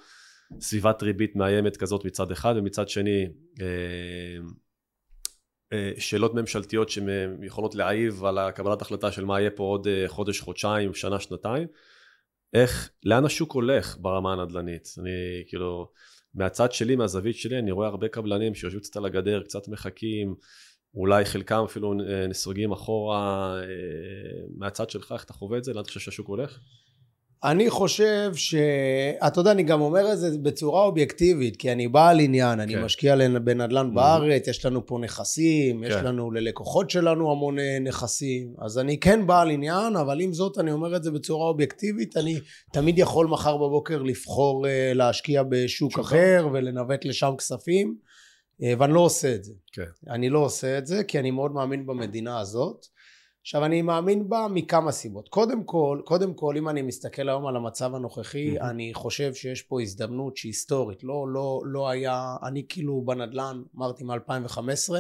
[0.59, 3.27] סביבת ריבית מאיימת כזאת מצד אחד, ומצד שני
[3.61, 4.37] אה,
[5.73, 10.93] אה, שאלות ממשלתיות שיכולות להעיב על הקבלת החלטה של מה יהיה פה עוד חודש, חודשיים,
[10.93, 11.67] שנה, שנתיים.
[12.53, 14.87] איך, לאן השוק הולך ברמה הנדל"נית?
[14.97, 15.91] אני כאילו...
[16.33, 20.35] מהצד שלי, מהזווית שלי, אני רואה הרבה קבלנים שיושבים קצת על הגדר, קצת מחכים,
[20.93, 23.55] אולי חלקם אפילו אה, נסוגים אחורה.
[23.61, 23.65] אה,
[24.57, 25.73] מהצד שלך, איך אתה חווה את זה?
[25.73, 26.59] לאן אתה חושב שהשוק הולך?
[27.43, 28.55] אני חושב ש...
[29.27, 32.83] אתה יודע, אני גם אומר את זה בצורה אובייקטיבית, כי אני בעל עניין, אני כן.
[32.83, 33.95] משקיע לנ- בנדל"ן Mhm.
[33.95, 36.05] בארץ, יש לנו פה נכסים, יש כן.
[36.05, 40.71] לנו ללקוחות שלנו המון אה, נכסים, אז אני כן בעל עניין, אבל עם זאת אני
[40.71, 42.39] אומר את זה בצורה אובייקטיבית, אני
[42.73, 47.95] תמיד יכול מחר בבוקר לבחור אה, להשקיע בשוק שוק אחר ולנווט לשם כספים,
[48.63, 49.53] אה, ואני לא עושה את זה.
[49.73, 49.83] כן.
[50.13, 52.85] אני לא עושה את זה, כי אני מאוד מאמין במדינה הזאת.
[53.41, 55.29] עכשיו אני מאמין בה מכמה סיבות.
[55.29, 58.63] קודם כל, קודם כל אם אני מסתכל היום על המצב הנוכחי, Mhm.
[58.63, 61.03] אני חושב שיש פה הזדמנות שהיא היסטורית.
[61.03, 64.95] לא, לא, לא היה, אני כאילו בנדל"ן, אמרתי מ-2015,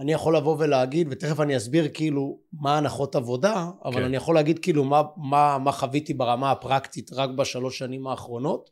[0.00, 4.04] אני יכול לבוא ולהגיד, ותכף אני אסביר כאילו מה הנחות עבודה, אבל כן.
[4.04, 8.70] אני יכול להגיד כאילו מה, מה, מה חוויתי ברמה הפרקטית רק בשלוש שנים האחרונות.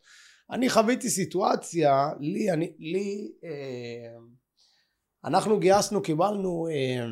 [0.50, 4.18] אני חוויתי סיטואציה, לי, אני, לי, אה,
[5.24, 7.06] אנחנו גייסנו, קיבלנו אה,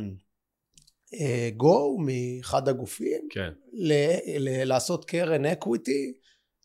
[1.57, 6.13] go מאחד הגופים כן, ל- ל- לעשות קרן equity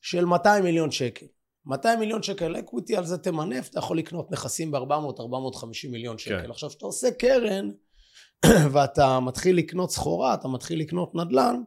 [0.01, 1.25] של 200 מיליון שקל.
[1.65, 6.41] 200 מיליון שקל equity, על זה תמנף, אתה יכול לקנות נכסים ב-400-450 מיליון שקל.
[6.41, 6.51] כן.
[6.51, 7.71] עכשיו, כשאתה עושה קרן
[8.71, 11.61] ואתה מתחיל לקנות סחורה, אתה מתחיל לקנות נדל"ן,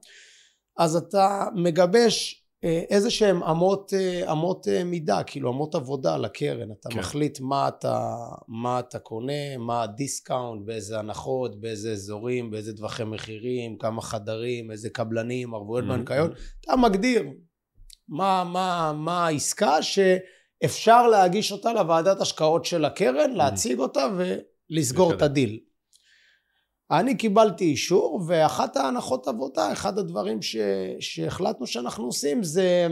[0.79, 6.71] אז אתה מגבש אה, איזה שהם אמות, אה, אמות אה, מידה, כאילו אמות עבודה לקרן.
[6.81, 6.99] אתה כן.
[6.99, 8.17] מחליט מה אתה,
[8.49, 14.71] מה אתה קונה, מה ה discount, באיזה הנחות, באיזה אזורים, באיזה טווחי מחירים, כמה חדרים,
[14.71, 15.89] איזה קבלנים, ערבויות Mhm.
[15.89, 16.31] בנקאיות.
[16.61, 17.25] אתה מגדיר
[18.09, 24.07] מה, מה, מה העסקה שאפשר להגיש אותה לוועדת השקעות של הקרן, להציג אותה
[24.71, 25.23] ולסגור את.
[25.23, 25.59] הדיל.
[26.91, 30.57] אני קיבלתי אישור, ואחת ההנחות עבודה, אחד הדברים ש,
[31.01, 32.87] שהחלטנו שאנחנו עושים זה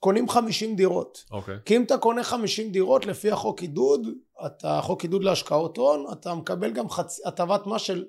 [0.00, 1.24] קונים 50 דירות.
[1.30, 1.56] אוקיי.
[1.64, 4.06] כי אם אתה קונה 50 דירות לפי החוק עידוד,
[4.46, 8.04] אתה, חוק עידוד להשקעות הון, אתה מקבל גם חצי, הטבת מס של,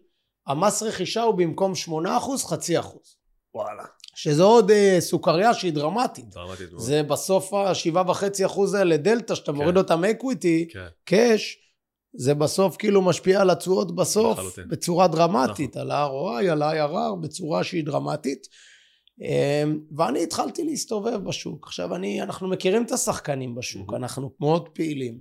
[0.48, 1.74] המס רכישה הוא במקום
[2.06, 3.16] 8% חצי אחוז.
[3.56, 3.84] וואלה.
[4.16, 6.30] שזה עוד אה, סוכריה שהיא דרמטית.
[6.30, 6.82] דרמטית מאוד.
[6.84, 9.58] זה בסוף השבעה וחצי אחוז האלה דלתא, שאתה כן.
[9.58, 11.58] מוריד אותם equity, כן, cash,
[12.14, 14.68] זה בסוף כאילו משפיע על התשואות בסוף לחלוטין.
[14.68, 18.48] בצורה דרמטית, על ה-ROI, על ה-IRR, בצורה שהיא דרמטית.
[19.22, 21.68] אמ, ואני התחלתי להסתובב בשוק.
[21.68, 23.96] עכשיו, אני, אנחנו מכירים את השחקנים בשוק, Mhm.
[23.96, 25.18] אנחנו מאוד פעילים,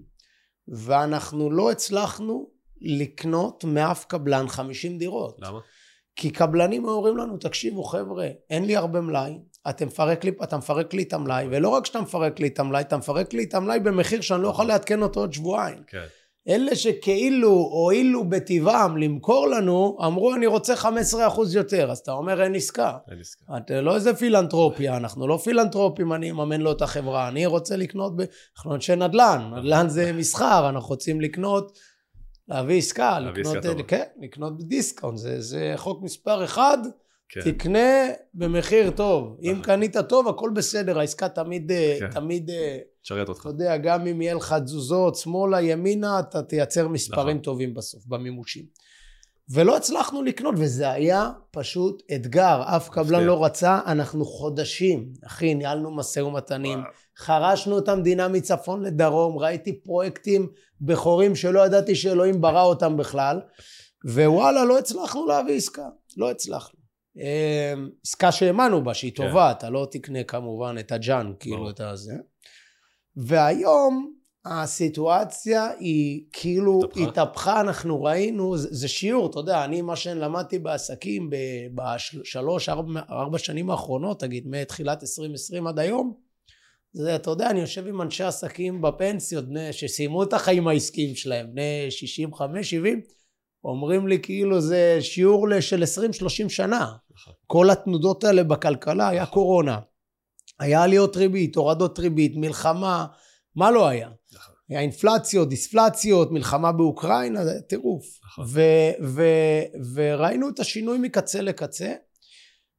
[0.68, 2.48] ואנחנו לא הצלחנו
[2.80, 5.36] לקנות מאף קבלן 50 דירות.
[5.42, 5.58] למה?
[6.16, 9.38] כי קבלנים אומרים לנו, תקשיבו חבר'ה, אין לי הרבה מלאי,
[9.70, 12.80] אתה מפרק לי, אתה מפרק לי את המלאי, ולא רק שאתה מפרק לי את המלאי,
[12.80, 15.82] אתה מפרק לי את המלאי במחיר שאני לא יכול לעדכן אותו עוד שבועיים.
[15.86, 16.04] כן,
[16.48, 20.86] אלה שכאילו הואילו בטבעם למכור לנו, אמרו אני רוצה 15%
[21.54, 22.96] יותר, אז אתה אומר אין עסקה.
[23.10, 23.44] אין עסקה.
[23.56, 28.16] אתה לא איזה פילנטרופיה, אנחנו לא פילנטרופים, אני אממן לו את החברה, אני רוצה לקנות,
[28.16, 28.22] ב...
[28.56, 31.78] אנחנו אנשי נדל"ן, נדל"ן זה מסחר, אנחנו רוצים לקנות,
[32.48, 33.82] להביא עסקה, להביא לקנות, עסקה.
[33.82, 36.78] כן, לקנות ב discount, זה, זה חוק מספר אחד,
[37.28, 39.62] כן, תקנה במחיר טוב, אם נכון.
[39.62, 42.10] קנית טוב הכל בסדר, העסקה תמיד, אה, כן.
[42.10, 42.78] תמיד, אה,
[43.08, 43.40] תשרת אותך.
[43.40, 47.38] אתה יודע, גם אם יהיה לך תזוזות, שמאלה, ימינה, אתה תייצר מספרים נכון.
[47.38, 48.64] טובים בסוף, במימושים.
[49.50, 52.62] ולא הצלחנו לקנות, וזה היה פשוט אתגר.
[52.76, 53.24] אף קבלן.
[53.24, 56.78] לא רצה, אנחנו חודשים, אחי, ניהלנו משא ומתנים.
[57.18, 60.48] חרשנו את המדינה מצפון לדרום, ראיתי פרויקטים
[60.80, 63.40] בכורים שלא ידעתי שאלוהים ברא אותם בכלל,
[64.04, 66.78] ווואלה, לא הצלחנו להביא עסקה, לא הצלחנו.
[67.16, 69.28] אמ, עסקה שהאמנו בה, שהיא כן.
[69.28, 71.70] טובה, אתה לא תקנה כמובן את הג'אן, כאילו.
[71.70, 72.14] את הזה.
[73.18, 74.12] והיום
[74.44, 77.60] הסיטואציה היא כאילו התהפכה?
[77.60, 81.30] אנחנו ראינו, זה, זה שיעור, אתה יודע, אני מה שלמדתי בעסקים
[81.74, 86.14] בשלוש, ארבע, ארבע שנים האחרונות, תגיד, מתחילת 2020 עד היום,
[86.92, 91.46] זה, אתה יודע, אני יושב עם אנשי עסקים בפנסיות, בני, שסיימו את החיים העסקיים שלהם,
[91.52, 93.00] בני 65, 70,
[93.64, 96.92] אומרים לי כאילו זה שיעור של 20-30 שנה.
[97.14, 97.34] נכון.
[97.46, 99.78] כל התנודות האלה בכלכלה, היה קורונה,
[100.58, 103.06] היה עליות ריבית, הורדות ריבית, מלחמה,
[103.56, 104.08] מה לא היה?
[104.32, 104.54] נכון.
[104.68, 108.04] היה אינפלציות, דיספלציות, מלחמה באוקראינה, זה טירוף.
[108.24, 108.44] נכון.
[108.48, 111.94] ו- ו- וראינו את השינוי מקצה לקצה,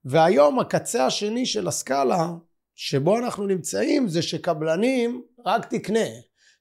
[0.05, 2.27] והיום הקצה השני של הסקאלה,
[2.75, 6.09] שבו אנחנו נמצאים, זה שקבלנים, רק תקנה.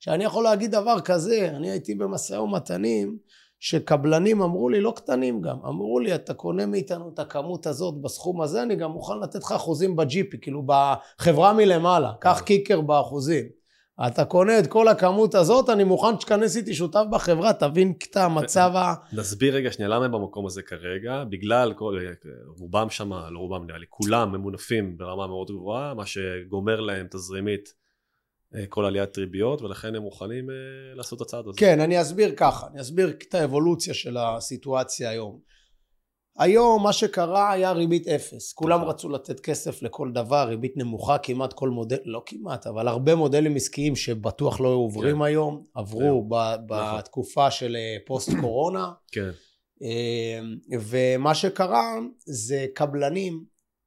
[0.01, 3.19] שאני יכול להגיד דבר כזה, אני הייתי במשא ומתנים,
[3.61, 8.41] שקבלנים אמרו לי, לא קטנים גם, אמרו לי, אתה קונה מאיתנו את הכמות הזאת בסכום
[8.41, 13.59] הזה, אני גם מוכן לתת לך אחוזים בג'יפי, כאילו בחברה מלמעלה, קח קיקר באחוזים.
[14.07, 18.71] אתה קונה את כל הכמות הזאת, אני מוכן שתכנס איתי שותף בחברה, תבין את המצב
[18.75, 18.95] ה...
[19.13, 21.99] נסביר רגע שנייה למה הם במקום הזה כרגע, בגלל כל,
[22.59, 27.78] רובם שם, לא רובם נראה לי, כולם ממונפים ברמה מאוד גבוהה, מה שגומר להם תזרימית
[28.69, 30.55] כל עליית ריביות, ולכן הם מוכנים אה,
[30.95, 31.59] לעשות את הצעד הזה.
[31.59, 35.41] כן, אני אסביר ככה, אני אסביר את האבולוציה של הסיטואציה היום.
[36.39, 38.53] היום מה שקרה היה ריבית אפס.
[38.53, 43.15] כולם רצו לתת כסף לכל דבר, ריבית נמוכה, כמעט כל מודל, לא כמעט, אבל הרבה
[43.15, 45.23] מודלים עסקיים שבטוח לא עוברים כן.
[45.23, 46.99] היום, עברו ב, נכון.
[46.99, 48.93] בתקופה של אה, פוסט קורונה.
[49.13, 49.31] כן.
[50.81, 53.45] ומה שקרה זה קבלנים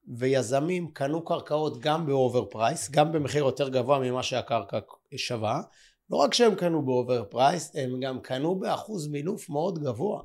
[0.07, 4.79] ויזמים קנו קרקעות גם ב overprice, גם במחיר יותר גבוה ממה שהקרקע
[5.15, 5.61] שווה.
[6.09, 10.21] לא רק שהם קנו ב overprice, הם גם קנו באחוז מינוף מאוד גבוה.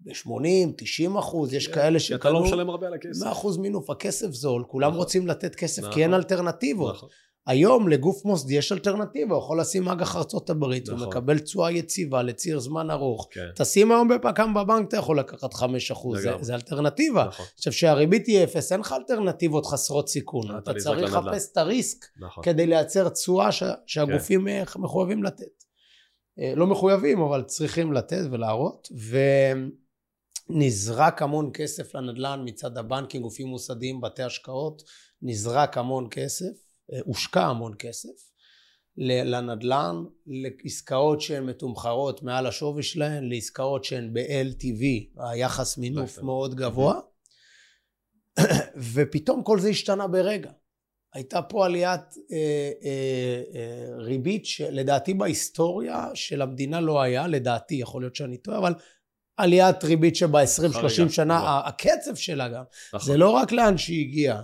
[0.00, 2.16] ב-80, 90 אחוז, יש כאלה שקנו...
[2.16, 3.22] אתה לא משלם הרבה על הכסף.
[3.22, 4.98] 100 אחוז מינוף, הכסף זול, כולם נכון.
[4.98, 6.22] רוצים לתת כסף כי אין נכון.
[6.22, 6.94] אלטרנטיבות.
[6.94, 7.08] נכון.
[7.46, 11.00] היום לגוף מוסדי יש אלטרנטיבה, הוא יכול לשים אג"ח ארצות הברית, נכון.
[11.00, 13.28] הוא מקבל תשואה יציבה לציר זמן ארוך.
[13.30, 13.46] כן.
[13.56, 17.24] תשים היום בפק"ם בבנק, אתה יכול לקחת 5 אחוז, זה, זה אלטרנטיבה.
[17.28, 17.46] נכון.
[17.56, 20.58] עכשיו, שהריבית תהיה אפס, אין לך אלטרנטיבות חסרות סיכון.
[20.58, 22.44] אתה צריך לחפש את ה risk נכון.
[22.44, 24.64] כדי לייצר תשואה ש, שהגופים כן.
[24.76, 25.64] מחויבים לתת.
[26.38, 28.88] אה, לא מחויבים, אבל צריכים לתת ולהראות.
[30.50, 34.82] ונזרק המון כסף לנדל"ן מצד הבנקים, גופים מוסדיים, בתי השקעות,
[35.22, 36.65] נזרק המון כסף.
[36.92, 38.30] אה, הושקע המון כסף
[38.98, 44.84] לנדל"ן, לעסקאות שהן מתומחרות מעל השווי שלהן, לעסקאות שהן ב-LTV,
[45.16, 47.00] היחס מינוף מאוד גבוה,
[48.94, 50.50] ופתאום כל זה השתנה ברגע.
[51.16, 52.36] הייתה פה עליית אה,
[52.84, 58.74] אה, אה, ריבית שלדעתי בהיסטוריה של המדינה לא היה, לדעתי, יכול להיות שאני טועה, אבל
[59.36, 61.48] עליית ריבית שב-20-30 שנה, נכון.
[61.64, 62.62] הקצב שלה גם,
[62.94, 63.06] נכון.
[63.06, 64.42] זה לא רק לאן שהיא הגיעה,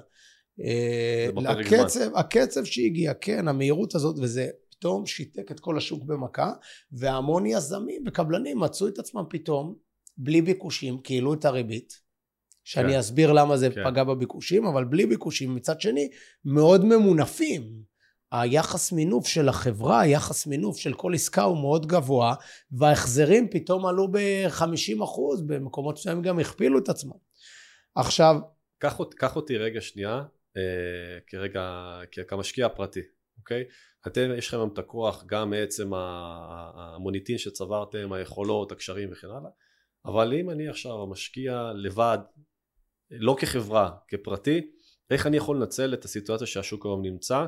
[1.47, 6.53] הקצב, הקצב שהגיע, כן, המהירות הזאת, וזה פתאום שיתק את כל השוק במכה,
[6.93, 9.75] והמון יזמים וקבלנים מצאו את עצמם פתאום
[10.17, 12.01] בלי ביקושים, כאילו את הריבית,
[12.65, 12.99] שאני כן.
[12.99, 13.85] אסביר למה זה כן.
[13.85, 16.09] פגע בביקושים, אבל בלי ביקושים, מצד שני,
[16.45, 17.93] מאוד ממונפים.
[18.33, 22.35] היחס מינוף של החברה, היחס מינוף של כל עסקה הוא מאוד גבוה,
[22.73, 27.17] וההחזרים פתאום עלו ב-50 אחוז, במקומות מסוימים גם הכפילו את עצמם.
[27.95, 28.37] עכשיו...
[28.79, 30.23] קח, קח אותי רגע שנייה אה,
[31.27, 33.01] כרגע, כמשקיע פרטי,
[33.39, 33.65] אוקיי?
[34.07, 39.51] אתם, יש לכם את הכוח גם מעצם המוניטין שצברתם, היכולות, הקשרים וכן הלאה,
[40.07, 42.19] אבל אם אני עכשיו משקיע לבד,
[43.11, 44.71] לא כחברה, כפרטי,
[45.11, 47.47] איך אני יכול לנצל את הסיטואציה שהשוק היום נמצא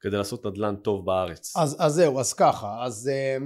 [0.00, 1.56] כדי לעשות נדל"ן טוב בארץ?
[1.56, 3.36] אז, אז זהו, אז ככה, אז, אה,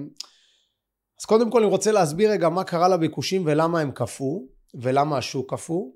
[1.21, 5.55] אז קודם כל אני רוצה להסביר רגע מה קרה לביקושים ולמה הם קפאו ולמה השוק
[5.55, 5.93] קפוא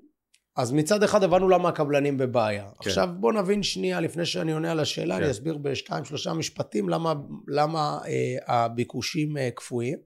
[0.55, 2.69] אז מצד אחד הבנו למה הקבלנים בבעיה.
[2.81, 2.89] כן.
[2.89, 5.21] עכשיו בוא נבין שנייה, לפני שאני עונה על השאלה, כן.
[5.21, 7.13] אני אסביר בשתיים שלושה משפטים למה,
[7.47, 9.97] למה אה, הביקושים אה, קפואים.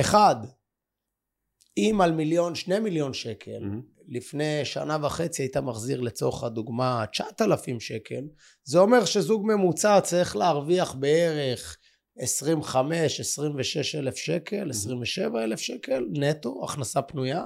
[0.00, 0.36] אחד,
[1.76, 4.04] אם על מיליון, שני מיליון שקל, mm-hmm.
[4.08, 8.24] לפני שנה וחצי היית מחזיר לצורך הדוגמה 9,000 שקל,
[8.64, 11.76] זה אומר שזוג ממוצע צריך להרוויח בערך
[12.18, 14.70] 25, 26 אלף שקל, mm-hmm.
[14.70, 17.44] 27 אלף שקל נטו, הכנסה פנויה.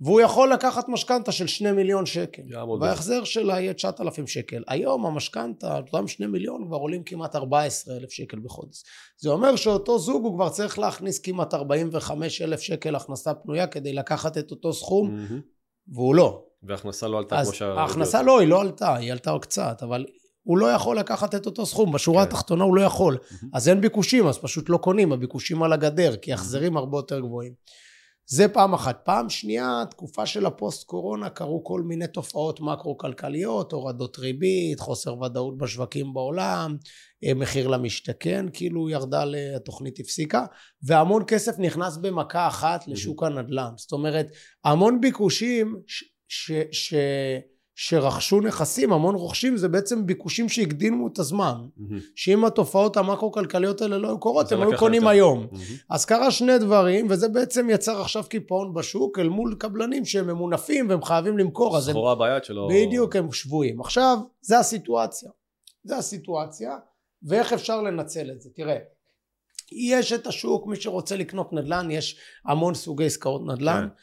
[0.00, 2.42] והוא יכול לקחת משכנתה של שני מיליון שקל
[2.80, 8.10] וההחזר שלה יהיה 9,000 שקל היום המשכנתה אותם שני מיליון כבר עולים כמעט 14 אלף
[8.10, 8.82] שקל בחודש
[9.18, 13.92] זה אומר שאותו זוג הוא כבר צריך להכניס כמעט 45 אלף שקל הכנסה פנויה כדי
[13.92, 15.94] לקחת את אותו סכום mm-hmm.
[15.94, 17.74] והוא לא וההכנסה לא עלתה כמו שה...
[17.74, 20.06] ההכנסה לא היא לא עלתה היא עלתה קצת אבל
[20.42, 22.28] הוא לא יכול לקחת את אותו סכום, בשורה כן.
[22.28, 23.16] התחתונה הוא לא יכול.
[23.16, 23.46] Mm-hmm.
[23.54, 27.52] אז אין ביקושים, אז פשוט לא קונים, הביקושים על הגדר, כי החזרים הרבה יותר גבוהים.
[28.30, 29.00] זה פעם אחת.
[29.04, 35.58] פעם שנייה, תקופה של הפוסט קורונה קרו כל מיני תופעות מקרו-כלכליות, הורדות ריבית, חוסר ודאות
[35.58, 36.76] בשווקים בעולם,
[37.24, 39.24] אה, מחיר למשתכן, כאילו ירדה,
[39.56, 40.46] התוכנית הפסיקה,
[40.82, 43.70] והמון כסף נכנס במכה אחת לשוק הנדל"ן.
[43.76, 44.26] זאת אומרת,
[44.64, 46.04] המון ביקושים ש...
[46.28, 46.94] ש, ש
[47.80, 51.54] שרכשו נכסים, המון רוכשים, זה בעצם ביקושים שהקדימו את הזמן.
[51.78, 51.94] Mm-hmm.
[52.14, 55.10] שאם התופעות המקרו-כלכליות האלה לא היו קורות, הם היו קונים יותר.
[55.10, 55.46] היום.
[55.52, 55.84] Mm-hmm.
[55.90, 60.90] אז קרה שני דברים, וזה בעצם יצר עכשיו קיפאון בשוק אל מול קבלנים שהם ממונפים
[60.90, 61.80] והם חייבים למכור.
[61.80, 62.14] סחורה.
[62.14, 62.68] ביד שלו.
[62.70, 63.80] בדיוק, הם שבויים.
[63.80, 65.30] עכשיו, זה הסיטואציה.
[65.84, 66.76] זה הסיטואציה,
[67.22, 68.50] ואיך אפשר לנצל את זה.
[68.54, 68.76] תראה,
[69.72, 73.88] יש את השוק, מי שרוצה לקנות נדל"ן, יש המון סוגי עסקאות נדל"ן.
[73.88, 73.94] כן.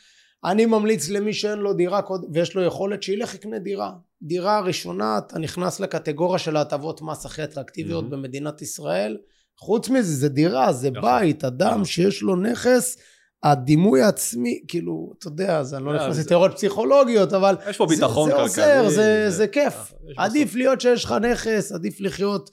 [0.46, 2.02] אני ממליץ למי שאין לו דירה
[2.34, 3.92] ויש לו יכולת שילך יקנה דירה.
[4.22, 8.12] דירה ראשונה אתה נכנס לקטגוריה של ההטבות מס הכי אטרקטיביות mm-hmm.
[8.12, 9.18] במדינת ישראל.
[9.60, 11.02] חוץ מזה זה דירה, זה יפה.
[11.02, 11.86] בית, אדם יפה.
[11.86, 12.98] שיש לו נכס,
[13.44, 17.56] הדימוי העצמי, כאילו, אתה יודע, אז אני לא נכנס לתיאוריות פסיכולוגיות, אבל...
[17.70, 18.50] יש פה ביטחון כלכלי.
[18.50, 19.94] זה עוזר, זה, זה כיף.
[20.18, 22.50] עדיף להיות שיש לך נכס, עדיף לחיות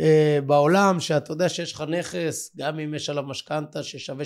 [0.00, 4.24] אה, בעולם, שאתה יודע שיש לך נכס, גם אם יש עליו משכנתה ששווה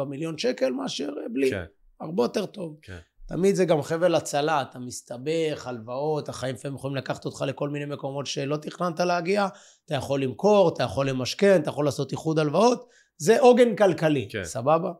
[0.00, 1.50] 3-4 מיליון שקל, מאשר בלי.
[1.50, 1.64] כן.
[2.00, 2.76] הרבה יותר טוב.
[2.82, 2.98] כן.
[3.28, 7.84] תמיד זה גם חבל הצלה, אתה מסתבך, הלוואות, החיים לפעמים יכולים לקחת אותך לכל מיני
[7.84, 9.48] מקומות שלא תכננת להגיע,
[9.84, 12.88] אתה יכול למכור, אתה יכול למשכן, אתה יכול לעשות איחוד הלוואות,
[13.18, 14.44] זה עוגן כלכלי, כן.
[14.44, 14.92] סבבה?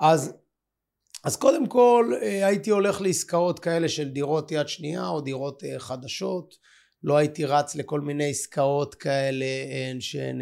[0.00, 0.32] אז
[1.24, 5.78] אז קודם כל אה, הייתי הולך לעסקאות כאלה של דירות יד שנייה או דירות אה,
[5.78, 6.54] חדשות.
[7.04, 9.46] לא הייתי רץ לכל מיני עסקאות כאלה
[10.00, 10.40] שהן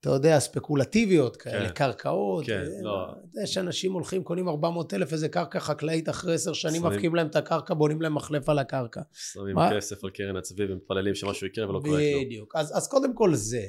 [0.00, 2.46] אתה יודע, ספקולטיביות כאלה, כן, קרקעות.
[2.46, 3.06] כן, אה, לא.
[3.44, 7.36] יש אנשים הולכים, קונים 400 אלף איזה קרקע חקלאית, אחרי עשר שנים מפקיעים להם את
[7.36, 9.00] הקרקע, בונים להם מחלף על הקרקע.
[9.12, 12.24] שמים כסף על קרן הצבי ומתפללים שמשהו יקרה ולא קורה כלום.
[12.24, 12.56] בדיוק.
[12.56, 13.62] אז, אז קודם כל זה.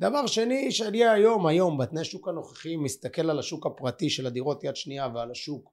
[0.00, 4.76] דבר שני, שאני היום, היום, בתנאי שוק הנוכחי, מסתכל על השוק הפרטי של הדירות יד
[4.76, 5.72] שנייה ועל השוק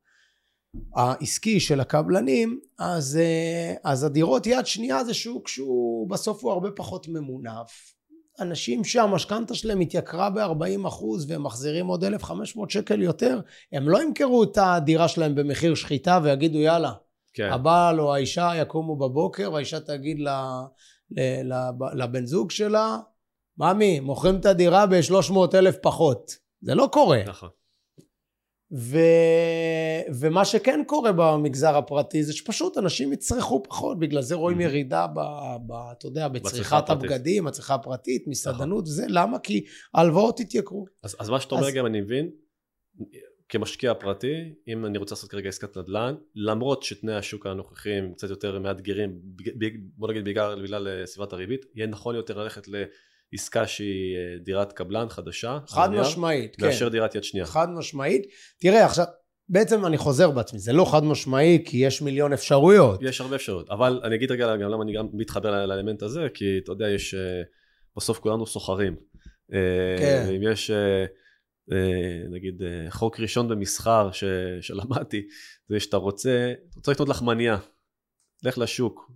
[0.95, 6.72] העסקי של הקבלנים, אז, אה, אז הדירות יד שנייה זה שוק שהוא בסוף הוא הרבה
[6.72, 7.99] פחות ממונף.
[8.41, 13.39] אנשים שהמשכנתה שלהם התייקרה ב-40 אחוז והם מחזירים עוד 1,500 שקל יותר,
[13.71, 16.91] הם לא ימכרו את הדירה שלהם במחיר שחיטה ויגידו יאללה,
[17.33, 17.49] כן.
[17.51, 20.29] הבעל או האישה יקומו בבוקר והאישה תגיד ל,
[21.43, 21.53] ל,
[21.93, 22.97] לבן זוג שלה,
[23.57, 26.31] ממי, מוכרים את הדירה ב-300 אלף פחות.
[26.61, 27.21] זה לא קורה.
[27.27, 27.49] נכון.
[28.72, 28.97] ו...
[30.20, 35.20] ומה שכן קורה במגזר הפרטי זה שפשוט אנשים יצרכו פחות, בגלל זה רואים ירידה ב...
[35.67, 35.74] ב...
[35.91, 39.39] אתה יודע, בצריכת הבגדים, הצריכה הפרטית, מסעדנות וזה, למה?
[39.39, 40.86] כי ההלוואות התייקרו.
[41.03, 41.74] אז, אז מה שאתה אומר אז...
[41.74, 42.30] גם אני מבין,
[43.49, 48.59] כמשקיע פרטי, אם אני רוצה לעשות כרגע עסקת נדל"ן, למרות שתנאי השוק הנוכחיים קצת יותר
[48.59, 49.20] מאתגרים,
[49.97, 52.84] בוא נגיד בעיקר בגלל אה, סביבת הריבית, יהיה נכון יותר ללכת ל...
[53.34, 55.59] עסקה שהיא אה, דירת קבלן חדשה.
[55.67, 56.65] חד משמעית, כן.
[56.65, 57.45] מאשר דירת יד שנייה.
[57.45, 58.25] חד משמעית.
[58.59, 59.05] תראה עכשיו,
[59.49, 62.99] בעצם אני חוזר בעצמי, זה לא חד משמעי כי יש מיליון אפשרויות.
[63.01, 66.45] יש הרבה אפשרויות, אבל אני אגיד רגע גם למה אני גם מתחבר לאלמנט הזה, כי
[66.63, 67.41] אתה יודע, יש, אה,
[67.97, 68.95] בסוף כולנו סוחרים.
[69.53, 70.25] אה, כן.
[70.27, 70.71] ואם יש,
[72.32, 74.23] נגיד, חוק ראשון במסחר ש,
[74.67, 75.27] שלמדתי,
[75.69, 77.57] זה שאתה רוצה, אתה רוצה לקנות לחמניה,
[78.43, 79.11] לך לשוק,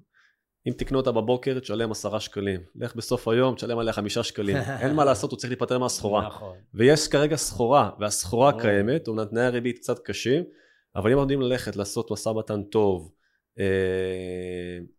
[0.67, 2.61] אם תקנו אותה בבוקר, תשלם עשרה שקלים.
[2.75, 4.57] לך בסוף היום, תשלם עליה חמישה שקלים.
[4.81, 6.27] אין מה לעשות, הוא צריך להיפטר מהסחורה.
[6.27, 6.57] נכון.
[6.73, 10.43] ויש כרגע סחורה, והסחורה קיימת, אומנם תנאי הריבית קצת קשים,
[10.95, 13.11] אבל אם יודעים ללכת, לעשות משא ומתן טוב,
[13.59, 13.65] אה,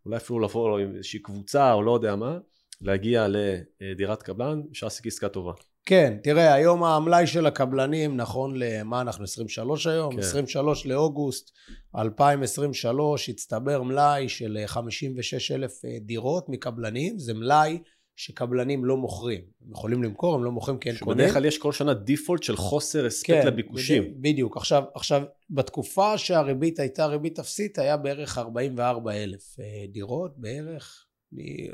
[0.06, 2.38] אולי אפילו לבוא עם איזושהי קבוצה, או לא יודע מה,
[2.80, 5.52] להגיע לדירת קבלן, אפשר להשיג עסקה טובה.
[5.86, 10.12] כן, תראה, היום המלאי של הקבלנים, נכון למה אנחנו 23 היום?
[10.12, 10.18] כן.
[10.18, 11.50] 23 לאוגוסט
[11.96, 17.78] 2023, הצטבר מלאי של 56 אלף אה, דירות מקבלנים, זה מלאי
[18.16, 19.40] שקבלנים לא מוכרים.
[19.64, 21.18] הם יכולים למכור, הם לא מוכרים כי אין קונים.
[21.18, 24.14] שבדרך כלל יש כל שנה דיפולט של חוסר הספק כן, לביקושים.
[24.20, 24.56] בדיוק.
[24.56, 31.04] עכשיו, עכשיו, בתקופה שהריבית הייתה ריבית אפסית, היה בערך 44 אלף אה, דירות, בערך.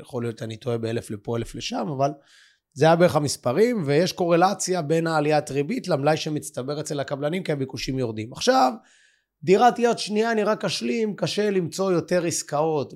[0.01, 2.11] יכול להיות אני טועה באלף לפה, אלף לשם, אבל...
[2.73, 7.99] זה היה בערך המספרים, ויש קורלציה בין העליית ריבית למלאי שמצטבר אצל הקבלנים, כי הביקושים
[7.99, 8.33] יורדים.
[8.33, 8.73] עכשיו,
[9.43, 12.93] דירת יד שנייה, אני רק אשלים, קשה למצוא יותר עסקאות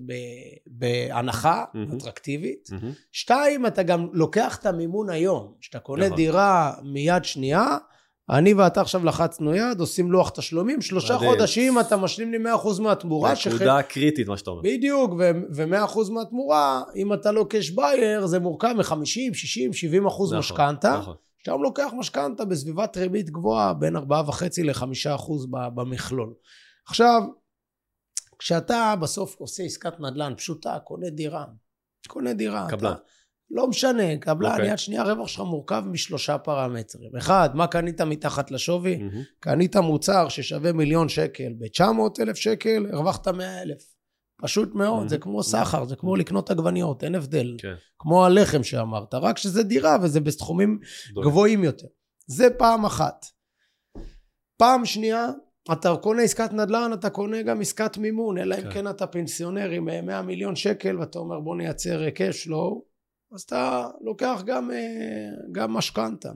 [0.65, 1.95] בהנחה mm-hmm.
[1.97, 2.69] אטרקטיבית.
[2.71, 2.95] Mm-hmm.
[3.11, 5.53] שתיים, אתה גם לוקח את המימון היום.
[5.59, 6.17] כשאתה קונה נכון.
[6.17, 7.77] דירה מיד שנייה,
[8.29, 11.31] אני ואתה עכשיו לחצנו יד, עושים לוח תשלומים, שלושה מדהים.
[11.31, 13.33] חודשים אתה משלים לי 100% מהתמורה.
[13.47, 13.87] נקודה שח...
[13.89, 14.61] קריטית מה שאתה אומר.
[14.63, 15.11] בדיוק,
[15.53, 20.97] ו-100% מהתמורה, אם אתה לא קאש בייר, זה מורכב מ-50, 60, 70 אחוז נכון, משכנתה.
[20.99, 21.15] נכון.
[21.39, 24.01] עכשיו לוקח משכנתה בסביבת ריבית גבוהה, בין 4.5
[24.63, 26.33] ל-5 אחוז במכלול.
[26.87, 27.21] עכשיו,
[28.39, 31.45] כשאתה בסוף עושה עסקת נדל"ן פשוטה, קונה דירה,
[32.07, 32.67] קונה דירה.
[32.69, 32.91] קבלן.
[32.91, 32.99] אתה,
[33.51, 34.53] לא משנה, קבלן, okay.
[34.53, 34.71] אוקיי.
[34.71, 37.15] יד שנייה, הרווח שלך מורכב משלושה פרמטרים.
[37.17, 38.95] אחד, מה קנית מתחת לשווי?
[38.95, 39.39] Mm-hmm.
[39.39, 43.95] קנית מוצר ששווה מיליון שקל ב-900 אלף שקל, הרווחת 100 אלף.
[44.41, 45.09] פשוט מאוד, mm-hmm.
[45.09, 47.55] זה כמו סחר, זה כמו לקנות עגבניות, אין הבדל.
[47.57, 47.61] Okay.
[47.61, 47.73] כן.
[47.99, 50.79] כמו הלחם שאמרת, רק שזה דירה וזה בסכומים
[51.13, 51.27] דולי.
[51.27, 51.87] גבוהים יותר.
[52.27, 53.25] זה פעם אחת.
[54.57, 55.27] פעם שנייה,
[55.71, 58.71] אתה קונה עסקת נדל"ן, אתה קונה גם עסקת מימון, אלא אם כן.
[58.71, 62.94] כן אתה פנסיונר עם 100 מיליון שקל, ואתה אומר בוא נייצר cash flow,
[63.33, 64.77] אז אתה לוקח גם, אה,
[65.51, 66.31] גם משכנתה.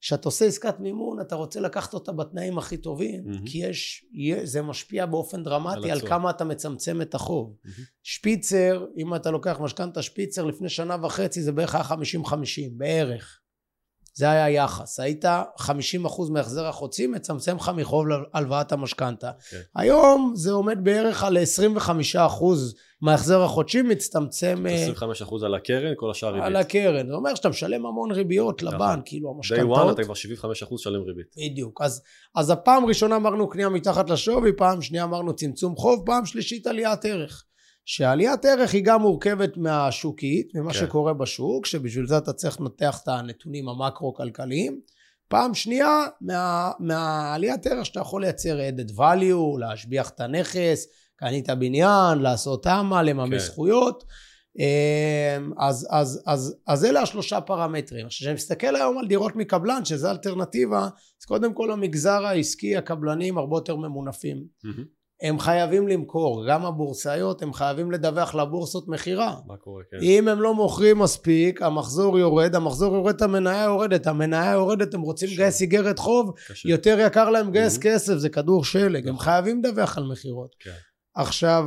[0.00, 3.50] כשאתה עושה עסקת מימון אתה רוצה לקחת אותה בתנאים הכי טובים mm-hmm.
[3.50, 4.06] כי יש,
[4.42, 7.56] זה משפיע באופן דרמטי על, על כמה אתה מצמצם את החוב.
[7.64, 7.80] Mm-hmm.
[8.02, 11.84] שפיצר, אם אתה לוקח משכנתה שפיצר לפני שנה וחצי זה בערך היה
[12.24, 12.34] 50-50
[12.76, 13.39] בערך.
[14.20, 15.00] זה היה היחס.
[15.00, 15.68] היית 50%
[16.30, 19.30] מהחזר החוצים, מצמצם לך מחוב להלוואת המשכנתה.
[19.30, 19.50] Okay.
[19.50, 19.60] כן.
[19.74, 21.88] היום זה עומד בערך על 25%
[23.00, 24.64] מההחזר החודשי, מצטמצם...
[24.98, 26.46] 25% אה, על הקרן, כל השאר ריבית.
[26.46, 27.06] על הקרן.
[27.06, 28.74] זה אומר שאתה משלם המון ריביות נכון.
[28.74, 29.78] לבנק, כאילו המשכנתאות...
[29.78, 31.34] day one אתה כבר 75% שלם ריבית.
[31.36, 31.80] בדיוק.
[31.82, 32.02] אז,
[32.34, 37.04] אז הפעם ראשונה אמרנו קנייה מתחת לשווי, פעם שנייה אמרנו צמצום חוב, פעם שלישית עליית
[37.04, 37.44] ערך.
[37.84, 40.78] שעליית ערך היא גם מורכבת מהשוקית, ממה כן.
[40.78, 44.80] שקורה בשוק, שבשביל זה אתה צריך לנתח את הנתונים המקרו-כלכליים.
[45.28, 52.18] פעם שנייה, מה, מהעליית ערך שאתה יכול לייצר added value, להשביח את הנכס, קנית בניין,
[52.18, 53.38] לעשות תמ"א, לממש כן.
[53.38, 54.04] זכויות.
[54.58, 58.06] אמ, אז, אז, אז, אז אלה השלושה פרמטרים.
[58.06, 60.88] עכשיו כשאני מסתכל היום על דירות מקבלן שזה אלטרנטיבה
[61.20, 64.84] אז קודם כל המגזר העסקי הקבלנים הרבה יותר ממונפים מהמם.
[65.22, 69.96] הם חייבים למכור גם הבורסאיות הם חייבים לדווח לבורסות מכירה מה קורה, כן.
[70.02, 75.28] אם הם לא מוכרים מספיק המחזור יורד המחזור יורד המניה יורדת המניה יורדת הם רוצים
[75.32, 76.68] לגייס איגרת חוב קשה.
[76.68, 77.80] יותר יקר להם לגייס Mhm.
[77.82, 79.24] כסף זה כדור שלג הם נכון.
[79.24, 80.70] חייבים לדווח על מכירות כן.
[81.14, 81.64] עכשיו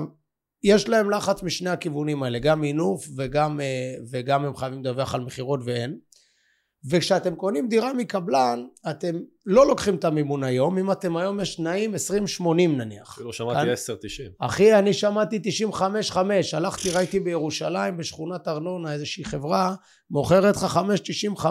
[0.64, 3.66] יש להם לחץ משני הכיוונים האלה גם מינוף וגם, אה,
[4.12, 5.97] וגם הם חייבים לדווח על מכירות ואין
[6.89, 9.15] וכשאתם קונים דירה מקבלן אתם
[9.45, 11.93] לא לוקחים את המימון היום אם אתם היום יש תנאים
[12.39, 13.13] 20-80 נניח.
[13.13, 13.75] אפילו שמעתי 10-90.
[14.39, 15.41] אחי אני שמעתי
[15.73, 16.15] 95-5
[16.53, 19.75] הלכתי ראיתי בירושלים בשכונת ארנונה איזושהי חברה
[20.11, 20.79] מוכרת לך
[21.38, 21.45] 5.95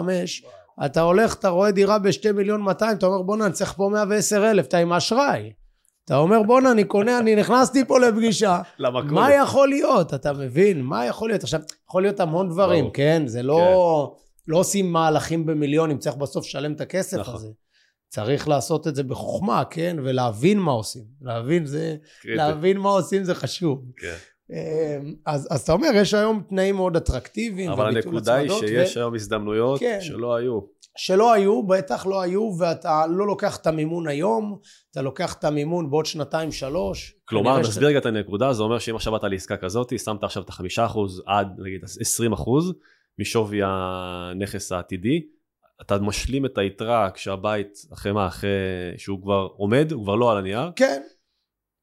[0.85, 4.51] אתה הולך אתה רואה דירה בשתי מיליון 200 אתה אומר בואנה אני צריך פה 110
[4.51, 5.51] אלף אתה עם אשראי.
[6.05, 8.61] אתה אומר בואנה אני קונה אני נכנסתי פה לפגישה.
[8.79, 9.13] למקום.
[9.13, 10.13] מה יכול להיות?
[10.13, 10.81] אתה מבין?
[10.81, 11.43] מה יכול להיות?
[11.43, 11.59] עכשיו
[11.89, 12.89] יכול להיות המון דברים.
[12.93, 13.23] כן?
[13.25, 14.15] זה לא
[14.47, 17.35] לא עושים מהלכים במיליונים צריך בסוף לשלם את הכסף נכון.
[17.35, 17.47] הזה
[18.09, 22.37] צריך לעשות את זה בחוכמה כן ולהבין מה עושים להבין זה קריטי.
[22.37, 23.85] להבין מה עושים זה חשוב.
[23.97, 24.15] כן.
[24.51, 27.71] אמ, אז, אז אתה אומר, יש היום תנאים מאוד אטרקטיביים.
[27.71, 29.99] אבל הנקודה היא שיש היום הזדמנויות כן.
[30.01, 30.59] שלא היו.
[30.97, 34.57] שלא היו, בטח לא היו, ואתה לא לוקח את המימון היום,
[34.91, 37.15] אתה לוקח את המימון בעוד שנתיים שלוש.
[37.25, 40.49] כלומר, נסביר רגע את הנקודה, זה אומר שאם עכשיו באת לעסקה כזאת, שמת עכשיו את
[40.49, 42.73] החמישה אחוז עד נגיד 20 אחוז
[43.19, 45.27] משווי הנכס העתידי,
[45.81, 48.49] אתה משלים את היתרה כשהבית, אחרי מה, אחרי
[48.97, 51.01] שהוא כבר עומד, הוא כבר לא על הנייר, כן,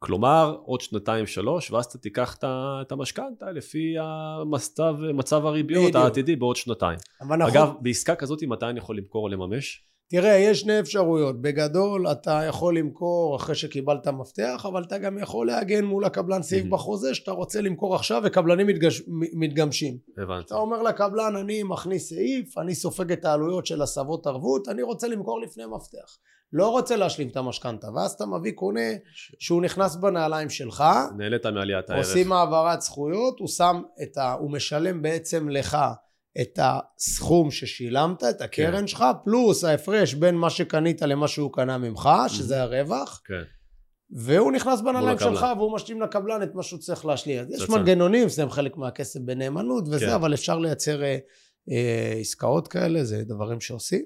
[0.03, 5.97] כלומר עוד שנתיים שלוש, ואז אתה תיקח את המשכנתה לפי המצב, מצב הריביות בדיוק.
[5.97, 6.99] העתידי בעוד שנתיים.
[7.21, 7.57] אבל נכון.
[7.57, 9.90] אגב, בעסקה כזאת מתי אני יכול למכור או לממש?
[10.11, 11.41] תראה, יש שני אפשרויות.
[11.43, 16.65] בגדול, אתה יכול למכור אחרי שקיבלת מפתח, אבל אתה גם יכול להגן מול הקבלן סעיף
[16.65, 16.71] Mhm.
[16.71, 19.03] בחוזה שאתה רוצה למכור עכשיו, וקבלנים מתגש...
[19.33, 19.97] מתגמשים.
[20.19, 20.47] הבנתי.
[20.47, 25.09] אתה אומר לקבלן, אני מכניס סעיף, אני סופג את העלויות של הסבות ערבות, אני רוצה
[25.09, 26.17] למכור לפני מפתח.
[26.53, 28.91] לא רוצה להשלים את המשכנתה, ואז אתה מביא קונה
[29.39, 30.85] שהוא נכנס בנעליים שלך,
[31.19, 32.07] נהנית מעליית הערך.
[32.07, 34.33] עושים העברת זכויות, הוא שם את ה...
[34.33, 35.77] הוא משלם בעצם לך
[36.41, 38.87] את הסכום ששילמת, את הקרן כן.
[38.87, 43.43] שלך, פלוס ההפרש בין מה שקנית למה שהוא קנה ממך, שזה הרווח, כן.
[44.11, 45.35] והוא נכנס בנעליים הקבלן.
[45.35, 47.41] שלך והוא משלים לקבלן את מה שהוא צריך להשלים.
[47.41, 47.69] אז יש.
[47.69, 50.13] מנגנונים, שמים חלק מהכסף בנאמנות וזה, כן.
[50.13, 51.19] אבל אפשר לייצר אה,
[51.71, 54.05] אה, עסקאות כאלה, זה דברים שעושים.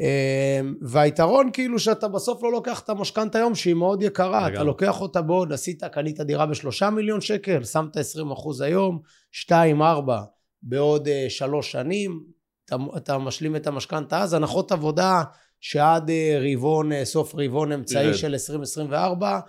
[0.00, 4.66] אה, והיתרון כאילו שאתה בסוף לא לוקח את המשכנתה היום שהיא מאוד יקרה, אתה לגמרי.
[4.66, 9.00] לוקח אותה בעוד, עשית, קנית דירה בשלושה מיליון שקל, שמת 20 אחוז היום,
[9.32, 10.20] שתיים, ארבע,
[10.64, 12.24] בעוד אה, שלוש שנים,
[12.64, 15.22] אתה, אתה משלים את המשכנתה אז, הנחות עבודה
[15.60, 18.14] שעד אה, רבעון, אה, סוף רבעון אמצעי ירד.
[18.14, 19.40] של 2024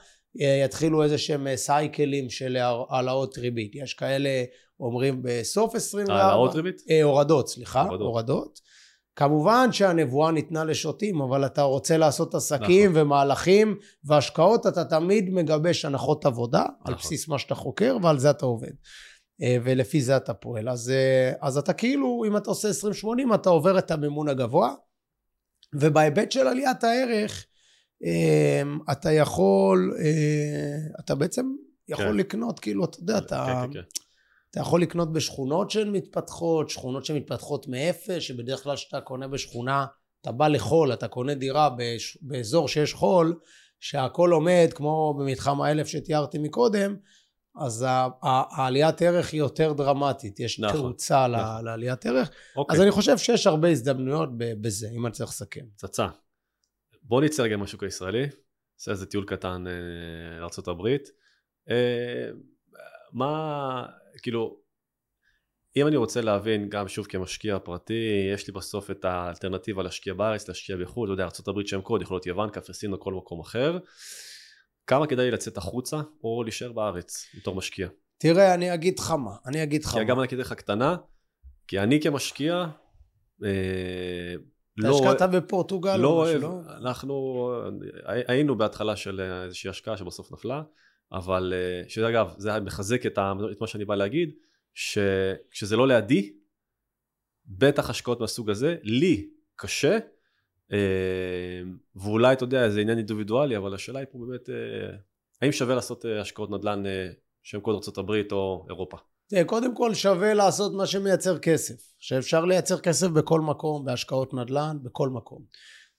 [0.42, 2.58] אה, יתחילו איזה שהם סייקלים של
[2.90, 3.76] העלאות ריבית.
[3.76, 4.30] יש כאלה
[4.80, 6.24] אומרים בסוף 24.
[6.24, 6.82] העלאות ריבית?
[6.90, 8.02] אה, הורדות, סליחה, הורדות.
[8.02, 8.60] הורדות.
[9.16, 13.02] כמובן שהנבואה ניתנה לשוטים, אבל אתה רוצה לעשות עסקים נכון.
[13.02, 16.96] ומהלכים והשקעות, אתה תמיד מגבש הנחות עבודה, על נכון.
[16.96, 18.72] בסיס מה שאתה חוקר ועל זה אתה עובד.
[19.42, 20.70] אה, ולפי זה אתה פועל.
[20.70, 22.70] אז, אה, אז אתה כאילו, אם אתה עושה
[23.32, 24.74] 20-80, אתה עובר את המימון הגבוה,
[25.74, 27.46] ובהיבט של עליית הערך,
[28.06, 28.62] אה,
[28.92, 31.46] אתה יכול, אה, אתה בעצם
[31.88, 32.18] יכול כן.
[32.18, 33.46] לקנות, כאילו, אתה יודע, אתה...
[33.48, 33.88] כן, כן, כן.
[34.52, 39.86] אתה יכול לקנות בשכונות שהן מתפתחות, שכונות שמתפתחות מאפס, שבדרך כלל כשאתה קונה בשכונה,
[40.22, 42.18] אתה בא לחול, אתה קונה דירה בש...
[42.22, 43.40] באזור שיש חול,
[43.80, 46.96] שהכל עומד, כמו במתחם האלף שתיארתי מקודם,
[47.58, 47.86] אז
[48.22, 51.66] העליית ערך היא יותר דרמטית, יש נכון, תאוצה נכון.
[51.66, 55.66] לעליית ערך, אוקיי, אז אני חושב שיש הרבה הזדמנויות בזה, אם אני צריך לסכם.
[55.76, 56.08] פצצה.
[57.04, 58.22] בוא נצא רגע מהשוק הישראלי,
[58.80, 60.88] נעשה איזה טיול קטן אה, לארה"ב.
[61.70, 62.30] אה,
[63.14, 63.86] מה,
[64.22, 64.60] כאילו,
[65.78, 70.48] אם אני רוצה להבין, גם שוב כמשקיע פרטי, יש לי בסוף את האלטרנטיבה להשקיע בארץ,
[70.48, 73.78] להשקיע בחו"ל, אתה יודע, ארה"ב שם קוד, יכול להיות יוון, קפריסין או כל מקום אחר.
[74.88, 77.88] כמה כדאי לצאת החוצה או להישאר בארץ בתור משקיע?
[78.18, 80.04] תראה, אני אגיד לך מה, אני אגיד לך כי מה.
[80.04, 80.96] גם אני אגיד לך קטנה,
[81.68, 82.66] כי אני כמשקיע,
[83.44, 84.34] אה,
[84.80, 86.78] אתה לא השקעת בפורטוגל לא או אוהב, משהו, לא?
[86.78, 87.48] אנחנו
[88.06, 90.64] הי- היינו בהתחלה של אה, איזושהי השקעה שבסוף נפלה,
[91.12, 94.30] אבל אה, שאגב, זה היה מחזק את, ה, את מה שאני בא להגיד,
[94.74, 96.34] שכשזה לא לידי,
[97.46, 99.98] בטח השקעות מהסוג הזה, לי קשה,
[101.96, 104.98] ואולי אתה יודע, זה עניין אינדיבידואלי, אבל השאלה היא פה באמת, אה,
[105.42, 107.10] האם שווה לעשות אה, השקעות נדל"ן אה,
[107.44, 108.98] שהן קוד ארה"ב או אירופה?
[109.46, 115.10] קודם כל שווה לעשות מה שמייצר כסף, שאפשר לייצר כסף בכל מקום, בהשקעות נדל"ן, בכל
[115.10, 115.42] מקום.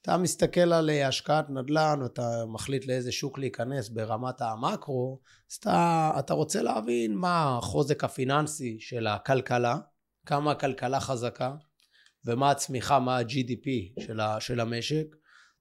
[0.03, 6.35] אתה מסתכל על השקעת נדל"ן, ואתה מחליט לאיזה שוק להיכנס ברמת המקרו, אז אתה, אתה
[6.35, 9.77] רוצה להבין מה החוזק הפיננסי של הכלכלה,
[10.27, 11.55] כמה הכלכלה חזקה,
[12.27, 15.17] ומה הצמיחה, מה ה-GDP של, ה, של המשק.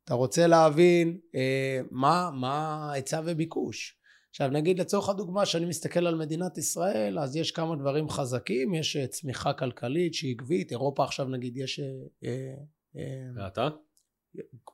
[0.06, 3.98] אתה רוצה להבין אה, מה, מה היצע וביקוש.
[4.30, 8.96] עכשיו נגיד לצורך הדוגמה שאני מסתכל על מדינת ישראל אז יש כמה דברים חזקים יש
[8.96, 11.80] אה, צמיחה כלכלית שהיא עקבית אירופה עכשיו נגיד יש
[13.36, 13.62] ואתה?
[13.62, 13.70] אה,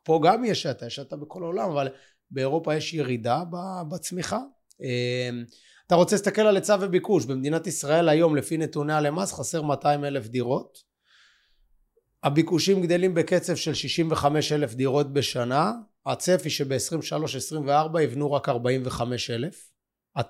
[0.04, 1.90] פה גם יש האטה יש האטה בכל העולם אבל
[2.32, 3.44] באירופה יש ירידה
[3.90, 4.40] בצמיחה
[5.88, 10.28] אתה רוצה להסתכל על היצע וביקוש במדינת ישראל היום לפי נתוני הלמ"ס חסר 200 אלף
[10.28, 10.91] דירות
[12.24, 15.72] הביקושים גדלים בקצב של 65 אלף דירות בשנה
[16.06, 19.72] הצפי שב-23-24 יבנו רק 45 אלף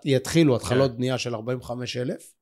[0.05, 0.97] יתחילו התחלות כן.
[0.97, 2.33] בנייה של 45 אלף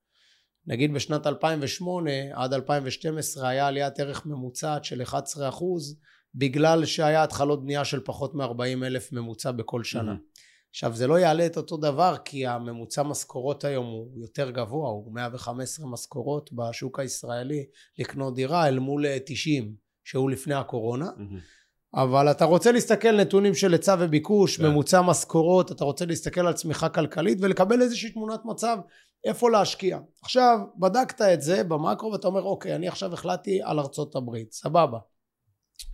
[0.66, 5.96] נגיד בשנת 2008 עד 2012 היה עליית ערך ממוצעת של 11 אחוז
[6.34, 10.12] בגלל שהיה התחלות בנייה של פחות מ-40 אלף ממוצע בכל שנה.
[10.12, 10.29] Mm-hmm.
[10.70, 15.14] עכשיו זה לא יעלה את אותו דבר כי הממוצע משכורות היום הוא יותר גבוה, הוא
[15.14, 17.66] 115 משכורות בשוק הישראלי
[17.98, 21.06] לקנות דירה אל מול 90 שהוא לפני הקורונה.
[21.06, 21.60] Mm-hmm.
[21.94, 24.62] אבל אתה רוצה להסתכל נתונים של היצע וביקוש, yeah.
[24.62, 24.66] כן.
[24.66, 28.78] ממוצע משכורות, אתה רוצה להסתכל על צמיחה כלכלית ולקבל איזושהי תמונת מצב
[29.24, 29.98] איפה להשקיע.
[30.22, 34.98] עכשיו, בדקת את זה במקרו ואתה אומר, אוקיי, אני עכשיו החלטתי על ארצות הברית, סבבה.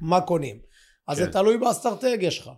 [0.00, 0.58] מה קונים?
[1.08, 1.24] אז כן.
[1.24, 2.50] זה תלוי באסטרטגיה שלך.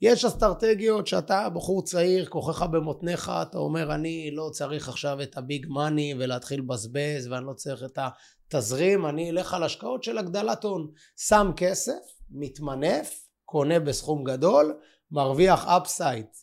[0.00, 5.66] יש אסטרטגיות שאתה בחור צעיר, כוחך במותניך, אתה אומר אני לא צריך עכשיו את הביג
[5.68, 10.90] מאני ולהתחיל לבזבז ואני לא צריך את התזרים, אני אלך על השקעות של הגדלת הון.
[11.16, 11.98] שם כסף,
[12.30, 14.78] מתמנף, קונה בסכום גדול,
[15.10, 16.36] מרוויח אפסייט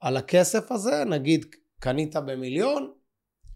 [0.00, 1.46] על הכסף הזה, נגיד
[1.80, 2.92] קנית במיליון,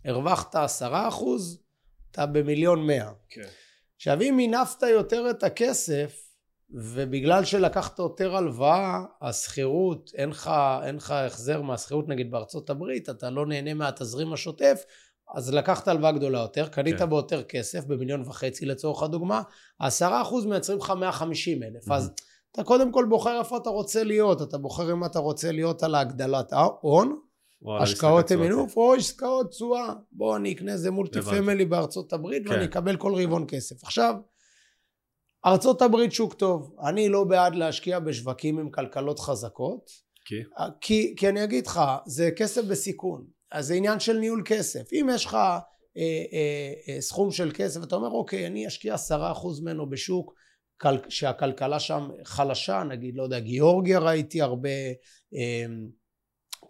[0.04, 1.62] הרווחת עשרה אחוז,
[2.10, 3.10] אתה במיליון מאה.
[3.28, 3.48] כן.
[3.96, 6.29] עכשיו אם מינפת יותר את הכסף
[6.72, 10.50] ובגלל שלקחת יותר הלוואה, השכירות, אין לך,
[10.82, 14.82] אין לך החזר מהשכירות נגיד בארצות הברית, אתה לא נהנה מהתזרים השוטף,
[15.34, 17.10] אז לקחת הלוואה גדולה יותר, קנית כן.
[17.10, 19.42] ביותר כסף, במיליון וחצי לצורך הדוגמה,
[19.78, 21.94] עשרה אחוז מייצרים לך 150 אלף, mm-hmm.
[21.94, 22.12] אז
[22.52, 25.94] אתה קודם כל בוחר איפה אתה רוצה להיות, אתה בוחר אם אתה רוצה להיות על
[25.94, 27.20] הגדלת ההון,
[27.80, 32.50] השקעות עם מינוף, או עסקאות תשואה, בוא אני אקנה איזה מולטי פמילי בארצות הברית כן.
[32.50, 33.84] ואני אקבל כל רבעון כסף.
[33.84, 34.14] עכשיו,
[35.46, 39.90] ארצות הברית שוק טוב, אני לא בעד להשקיע בשווקים עם כלכלות חזקות,
[40.24, 40.34] כי?
[40.80, 45.08] כי, כי אני אגיד לך, זה כסף בסיכון, אז זה עניין של ניהול כסף, אם
[45.14, 45.60] יש לך אה,
[45.96, 50.34] אה, אה, סכום של כסף, אתה אומר אוקיי, אני אשקיע עשרה אחוז ממנו בשוק
[50.80, 54.68] כל, שהכלכלה שם חלשה, נגיד, לא יודע, גיאורגיה ראיתי הרבה,
[55.34, 55.66] אה,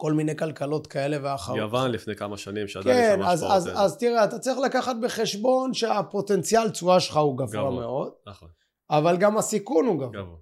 [0.01, 1.59] כל מיני כלכלות כאלה ואחרות.
[1.59, 6.71] יוון לפני כמה שנים שעדיין כן, אז, אז, אז תראה, אתה צריך לקחת בחשבון שהפוטנציאל
[6.71, 8.13] תשואה שלך הוא גבוה, גבוה מאוד.
[8.27, 8.49] נכון.
[8.91, 10.23] אבל גם הסיכון הוא גבוה.
[10.23, 10.37] גבוה.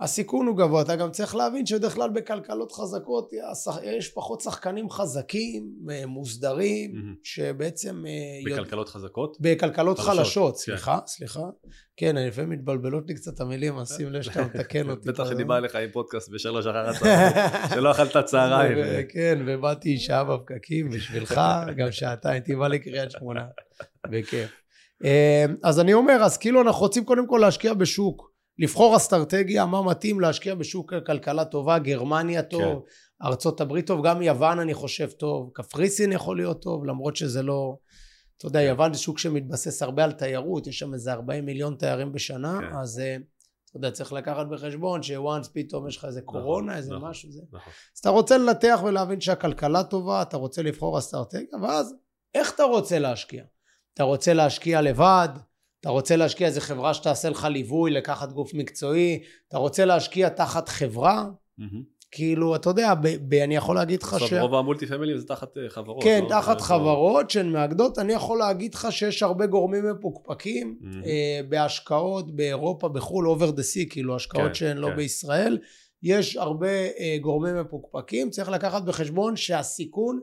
[0.00, 3.30] הסיכון הוא גבוה, אתה גם צריך להבין שבדרך כלל בכלכלות חזקות
[3.82, 7.20] יש פחות שחקנים חזקים, אה, מוסדרים, mm-hmm.
[7.22, 8.04] שבעצם...
[8.06, 8.88] אה, בכלכלות.
[8.88, 9.36] חזקות?
[9.40, 11.06] בכלכלות חלשות, חלשות סליחה, כן.
[11.06, 11.40] סליחה.
[11.96, 15.08] כן, אני לפעמים מתבלבלות לי קצת המילים, אז שים לב שאתה מתקן אותי.
[15.08, 17.32] בטח שאני בא אליך עם פודקאסט בשלוש אחר הצהריים,
[17.74, 18.76] שלא אכלת צהריים.
[19.08, 21.40] כן, ובאתי שעה בפקקים בשבילך,
[21.76, 23.44] גם שעתיים, הייתי בא לקריית שמונה,
[24.10, 24.50] בכיף.
[25.04, 28.35] אה, אז אני אומר, אז כאילו אנחנו רוצים קודם כל להשקיע בשוק.
[28.58, 33.26] לבחור אסטרטגיה מה מתאים להשקיע בשוק כלכלה טובה, גרמניה טוב, כן.
[33.26, 37.76] ארצות הברית טוב, גם יוון אני חושב טוב, קפריסין יכול להיות טוב, למרות שזה לא...
[38.38, 38.66] אתה יודע, כן.
[38.66, 42.76] יוון זה שוק שמתבסס הרבה על תיירות, יש שם איזה 40 מיליון תיירים בשנה, כן.
[42.76, 43.16] אז אה,
[43.70, 47.10] אתה יודע, צריך לקחת בחשבון שוואנס פתאום יש לך איזה נכון, קורונה, נכון, איזה נכון,
[47.10, 47.42] משהו, זה.
[47.52, 47.72] נכון.
[47.94, 51.94] אז אתה רוצה לנתח ולהבין שהכלכלה טובה, אתה רוצה לבחור אסטרטגיה, ואז
[52.34, 53.44] איך אתה רוצה להשקיע?
[53.94, 55.28] אתה רוצה להשקיע לבד?
[55.86, 60.68] אתה רוצה להשקיע איזה חברה שתעשה לך ליווי, לקחת גוף מקצועי, אתה רוצה להשקיע תחת
[60.68, 61.26] חברה,
[61.60, 61.64] mm-hmm.
[62.10, 64.32] כאילו, אתה יודע, ב- ב- אני יכול להגיד לך ש...
[64.32, 66.02] רוב המולטי פמילי זה תחת uh, חברות.
[66.02, 66.28] כן, לא?
[66.28, 71.06] תחת חברות שהן מאגדות, אני יכול להגיד לך שיש הרבה גורמים מפוקפקים mm-hmm.
[71.48, 74.90] בהשקעות באירופה, בחו"ל, over the sea, כאילו, השקעות כן, שהן לא כן.
[74.90, 75.58] לא בישראל.
[76.02, 80.20] יש הרבה uh, גורמים מפוקפקים, צריך לקחת בחשבון שהסיכון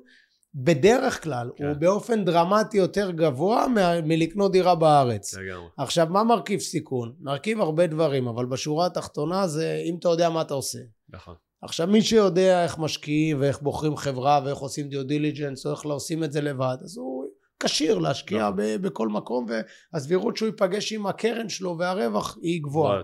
[0.56, 1.66] בדרך כלל כן.
[1.66, 5.34] הוא באופן דרמטי יותר גבוה מ- מלקנות דירה בארץ.
[5.34, 5.68] לגמרי.
[5.78, 7.14] עכשיו, מה מרכיב סיכון?
[7.20, 10.80] מרכיב הרבה דברים, אבל בשורה התחתונה זה אם אתה יודע מה אתה עושה.
[11.10, 11.36] נכון.
[11.62, 15.94] עכשיו, מי שיודע איך משקיעים ואיך בוחרים חברה ואיך עושים דיו דיליג'נס או איך לא
[15.94, 17.26] עושים את זה לבד, אז הוא
[17.60, 18.56] כשיר להשקיע נכון.
[18.56, 19.46] ב- בכל מקום,
[19.94, 23.02] והסבירות שהוא ייפגש עם הקרן שלו והרווח היא גבוהה.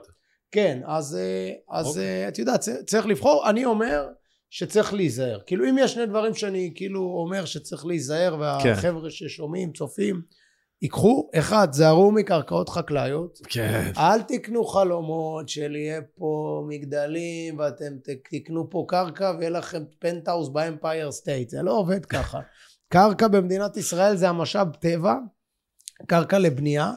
[0.52, 2.24] כן, אז, אה, אז אוקיי.
[2.24, 3.50] אה, את יודעת, צריך לבחור.
[3.50, 4.08] אני אומר,
[4.50, 5.40] שצריך להיזהר.
[5.46, 9.10] כאילו אם יש שני דברים שאני כאילו אומר שצריך להיזהר והחבר'ה כן.
[9.10, 10.22] ששומעים, צופים,
[10.82, 13.40] ייקחו, אחד, זהרו מקרקעות חקלאיות.
[13.44, 13.92] כן.
[13.98, 17.94] אל תקנו חלומות של יהיה פה מגדלים ואתם
[18.32, 21.50] תקנו פה קרקע ויהיה לכם פנטהאוס ב Empire State.
[21.50, 22.40] זה לא עובד ככה.
[22.94, 25.16] קרקע במדינת ישראל זה המשאב טבע,
[26.08, 26.92] קרקע לבנייה,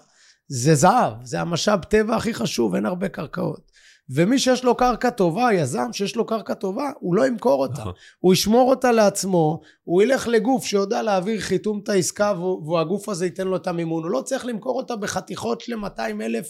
[0.49, 3.72] זה זהב, זה המשאב טבע הכי חשוב, אין הרבה קרקעות.
[4.15, 7.81] ומי שיש לו קרקע טובה, יזם שיש לו קרקע טובה, הוא לא ימכור אותה.
[7.81, 7.93] נכון.
[8.19, 12.33] הוא ישמור אותה לעצמו, הוא ילך לגוף שיודע להעביר חיתום את העסקה
[12.67, 14.03] והגוף הזה ייתן לו את המימון.
[14.03, 16.47] הוא לא צריך למכור אותה בחתיכות של 200 אלף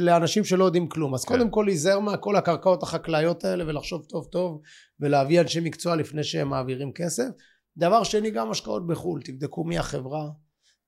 [0.00, 1.14] לאנשים שלא יודעים כלום.
[1.14, 1.34] אז כן.
[1.34, 4.60] קודם כל להיזהר מכל הקרקעות החקלאיות האלה ולחשוב טוב טוב
[5.00, 7.28] ולהביא אנשי מקצוע לפני שהם מעבירים כסף.
[7.76, 9.22] דבר שני, גם השקעות בחו"ל.
[9.22, 10.28] תבדקו מי החברה,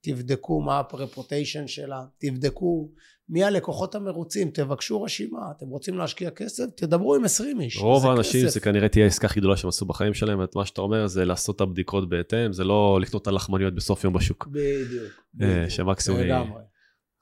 [0.00, 2.90] תבדקו מה הפרפוטיישן שלה, תבדקו
[3.28, 7.76] מי הלקוחות המרוצים, תבקשו רשימה, אתם רוצים להשקיע כסף, תדברו עם 20 איש.
[7.76, 8.54] רוב האנשים כסף.
[8.54, 11.24] זה כנראה תהיה העסקה הכי גדולה שהם עשו בחיים שלהם, את מה שאתה אומר זה
[11.24, 14.46] לעשות את הבדיקות בהתאם, זה לא לקנות את הלחמניות בסוף יום בשוק.
[14.46, 15.12] בדיוק.
[15.42, 15.68] אה, בדיוק.
[15.68, 16.62] שמקסימום לגמרי.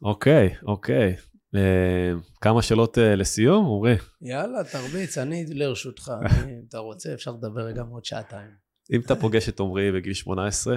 [0.03, 1.17] אוקיי, אוקיי.
[1.55, 3.97] אה, כמה שאלות אה, לסיום, עמרי?
[4.23, 6.13] יאללה, תרביץ, אני לרשותך.
[6.51, 8.51] אם אתה רוצה, אפשר לדבר גם עוד שעתיים.
[8.93, 10.77] אם אתה פוגש את עמרי בגיל 18,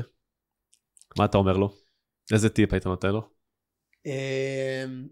[1.17, 1.73] מה אתה אומר לו?
[2.33, 3.34] איזה טיפ היית נותן לו?
[4.05, 5.07] אמ,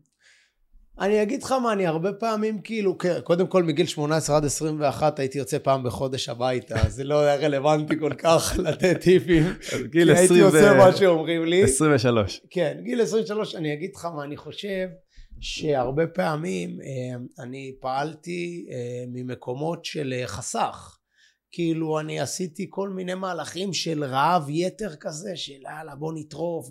[1.00, 5.20] אני אגיד לך מה, אני הרבה פעמים כאילו, כן, קודם כל מגיל 18 עד 21
[5.20, 9.44] הייתי יוצא פעם בחודש הביתה, זה לא היה רלוונטי כל כך לתת טיפים.
[9.92, 11.64] כי הייתי 20 עושה מה שאומרים לי.
[11.64, 12.42] 23.
[12.50, 14.88] כן, גיל 23, אני אגיד לך מה אני חושב,
[15.40, 20.98] שהרבה פעמים אה, אני פעלתי אה, ממקומות של אה, חסך.
[21.52, 26.68] כאילו אני עשיתי כל מיני מהלכים של רעב יתר כזה, של יאללה בוא נטרוף,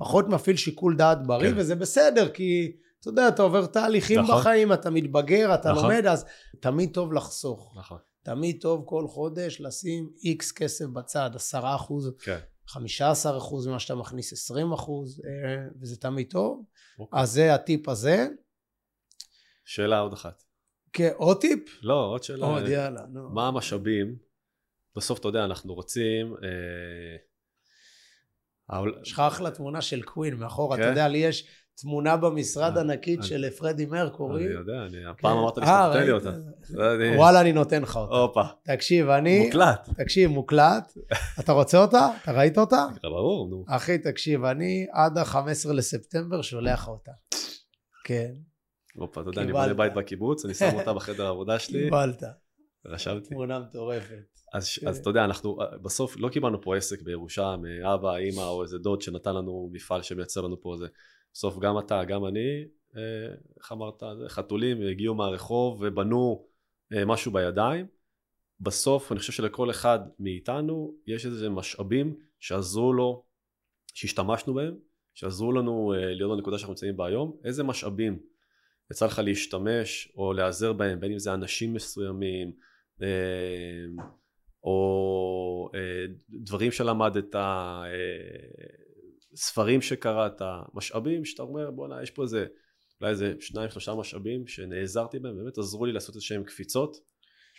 [0.00, 1.58] ופחות מפעיל שיקול דעת בריא, כן.
[1.58, 4.40] וזה בסדר, כי אתה יודע, אתה עובר תהליכים נכון.
[4.40, 5.82] בחיים, אתה מתבגר, אתה נכון.
[5.82, 6.26] לומד, אז
[6.60, 7.74] תמיד טוב לחסוך.
[7.78, 7.98] נכון.
[8.22, 12.38] תמיד טוב כל חודש לשים איקס כסף בצד, עשרה אחוז כן.
[12.66, 16.64] 15 אחוז ממה שאתה מכניס 20 אחוז אה, וזה תמיד טוב
[16.98, 17.20] אוקיי.
[17.20, 18.28] אז זה הטיפ הזה
[19.64, 20.42] שאלה עוד אחת.
[20.92, 21.68] כן, עוד טיפ?
[21.82, 22.46] לא, עוד שאלה.
[22.46, 23.30] עוד יאללה נו.
[23.30, 24.16] מה המשאבים?
[24.96, 26.34] בסוף, אתה יודע, אנחנו רוצים...
[26.34, 27.29] אה,
[29.02, 30.82] יש לך אחלה תמונה של קווין מאחורה כן?
[30.82, 31.46] אתה יודע לי יש
[31.80, 35.68] תמונה במשרד אה, ענקית אני- של פרדי מרקורי אני יודע, אני הפעם אמרת לי אה,
[35.68, 36.10] שאתה נותן לי?
[36.12, 36.94] אותה.
[36.94, 39.88] אני- וואלה אני נותן לך אותה הופה, תקשיב אני מוקלט.
[39.96, 40.92] תקשיב מוקלט
[41.40, 42.08] אתה רוצה אותה?
[42.22, 42.86] אתה ראית אותה?
[43.02, 43.64] ברור, נו.
[43.68, 45.36] אחי תקשיב אני עד ה-15
[45.72, 47.12] לספטמבר שולח אותה
[48.04, 48.32] כן
[48.94, 49.62] הופה, אתה יודע, אני קיבלת.
[49.62, 52.22] בונה בית בקיבוץ, אני שם אותה בחדר העבודה שלי, קיבלת
[52.86, 53.28] רשמתי.
[53.28, 54.88] תמונה מטורפת אז, כן.
[54.88, 59.02] אז אתה יודע, אנחנו בסוף לא קיבלנו פה עסק בירושה מאבא, אימא או איזה דוד
[59.02, 60.86] שנתן לנו מפעל שמייצר לנו פה זה.
[61.32, 62.64] בסוף גם אתה, גם אני,
[62.96, 66.46] אה, איך אמרת, חתולים הגיעו מהרחוב ובנו
[66.92, 67.86] אה, משהו בידיים.
[68.60, 73.24] בסוף אני חושב שלכל אחד מאיתנו יש איזה משאבים שעזרו לו,
[73.94, 74.74] שהשתמשנו בהם,
[75.14, 77.36] שעזרו לנו אה, להיות בנקודה שאנחנו נמצאים בה היום.
[77.44, 78.18] איזה משאבים
[78.90, 82.52] יצא לך להשתמש או להיעזר בהם, בין אם זה אנשים מסוימים,
[83.02, 84.02] אה,
[84.64, 85.80] או אה,
[86.30, 87.82] דברים שלמדת, אה,
[89.34, 90.42] ספרים שקראת,
[90.74, 92.46] משאבים שאתה אומר בואנה יש פה איזה
[93.00, 96.96] אולי איזה שניים שלושה משאבים שנעזרתי בהם באמת עזרו לי לעשות איזה שהם קפיצות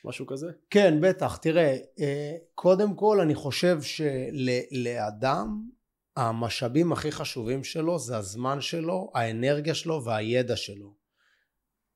[0.06, 0.48] משהו כזה?
[0.70, 1.38] כן, בטח.
[1.38, 5.62] תראה, אה, קודם כל אני חושב שלאדם
[6.16, 11.01] המשאבים הכי חשובים שלו זה הזמן שלו, האנרגיה שלו והידע שלו.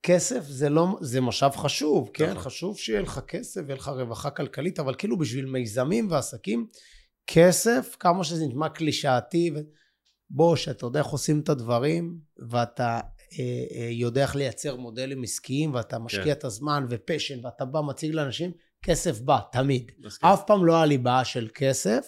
[0.05, 2.29] כסף זה לא, זה משאב חשוב, כן?
[2.29, 2.43] נכון.
[2.43, 6.67] חשוב שיהיה לך כסף ויהיה לך רווחה כלכלית, אבל כאילו בשביל מיזמים ועסקים,
[7.27, 9.51] כסף, כמה שזה נשמע קלישאתי,
[10.29, 12.17] בוא, שאתה יודע איך עושים את הדברים,
[12.49, 12.99] ואתה
[13.39, 16.31] אה, אה, יודע איך לייצר מודלים עסקיים, ואתה משקיע כן.
[16.31, 18.51] את הזמן ופשן, ואתה בא, מציג לאנשים,
[18.81, 19.91] כסף בא, תמיד.
[20.05, 20.29] מסכים.
[20.29, 22.07] אף פעם לא היה לי בעיה של כסף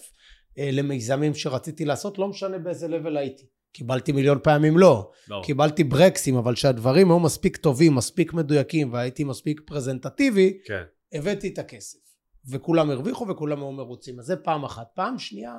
[0.58, 3.46] אה, למיזמים שרציתי לעשות, לא משנה באיזה לבל הייתי.
[3.72, 5.10] קיבלתי מיליון פעמים לא.
[5.28, 5.44] ברור.
[5.44, 11.58] קיבלתי ברקסים, אבל שהדברים היו מספיק טובים, מספיק מדויקים, והייתי מספיק פרזנטטיבי, כן, הבאתי את
[11.58, 11.98] הכסף.
[12.50, 14.18] וכולם הרוויחו וכולם היו מרוצים.
[14.18, 14.86] אז זה פעם אחת.
[14.94, 15.54] פעם שנייה,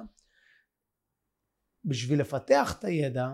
[1.85, 3.27] בשביל לפתח את הידע,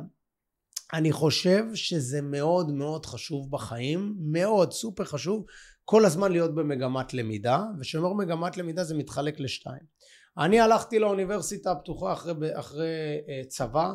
[0.94, 5.46] אני חושב שזה מאוד מאוד חשוב בחיים, מאוד סופר חשוב,
[5.86, 9.96] כל הזמן להיות במגמת למידה, וכשאומר מגמת למידה זה מתחלק לשתיים.
[10.38, 13.92] אני הלכתי לאוניברסיטה הפתוחה אחרי, אחרי אה, צבא,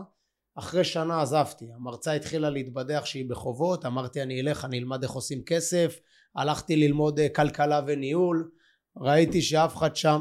[0.54, 5.42] אחרי שנה עזבתי, המרצה התחילה להתבדח שהיא בחובות, אמרתי אני אלך, אני אלמד איך עושים
[5.46, 6.00] כסף,
[6.36, 8.50] הלכתי ללמוד אה, כלכלה וניהול,
[8.96, 10.20] ראיתי שאף אחד שם,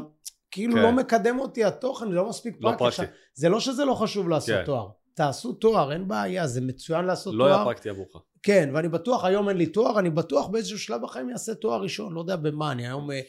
[0.50, 0.82] כאילו כן.
[0.82, 2.96] לא מקדם אותי התוכן, לא מספיק לא פרקטי.
[2.96, 3.12] פרקטי.
[3.34, 4.64] זה לא שזה לא חשוב לעשות כן.
[4.64, 7.54] תואר, תעשו תואר, אין בעיה, זה מצוין לעשות לא תואר.
[7.54, 8.16] היה פרקטי עבורך.
[8.42, 12.12] כן, ואני בטוח, היום אין לי תואר, אני בטוח באיזשהו שלב בחיים אעשה תואר ראשון,
[12.12, 13.20] לא יודע במה, אני היום אה,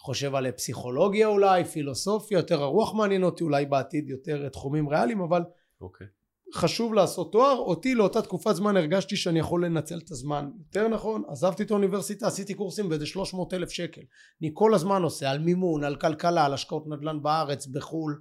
[0.00, 5.20] חושב על פסיכולוגיה אולי, פילוסופיה, יותר הרוח מעניין אותי, אולי בעתיד יותר אה, תחומים ריאליים,
[5.20, 5.42] אבל
[5.80, 6.06] אוקיי.
[6.54, 11.22] חשוב לעשות תואר, אותי לאותה תקופת זמן הרגשתי שאני יכול לנצל את הזמן יותר נכון,
[11.28, 14.00] עזבתי את האוניברסיטה, עשיתי קורסים באיזה 300 אלף שקל.
[14.42, 18.20] אני כל הזמן עושה על מימון, על כלכלה, על השקעות נדל"ן בארץ, בחו"ל,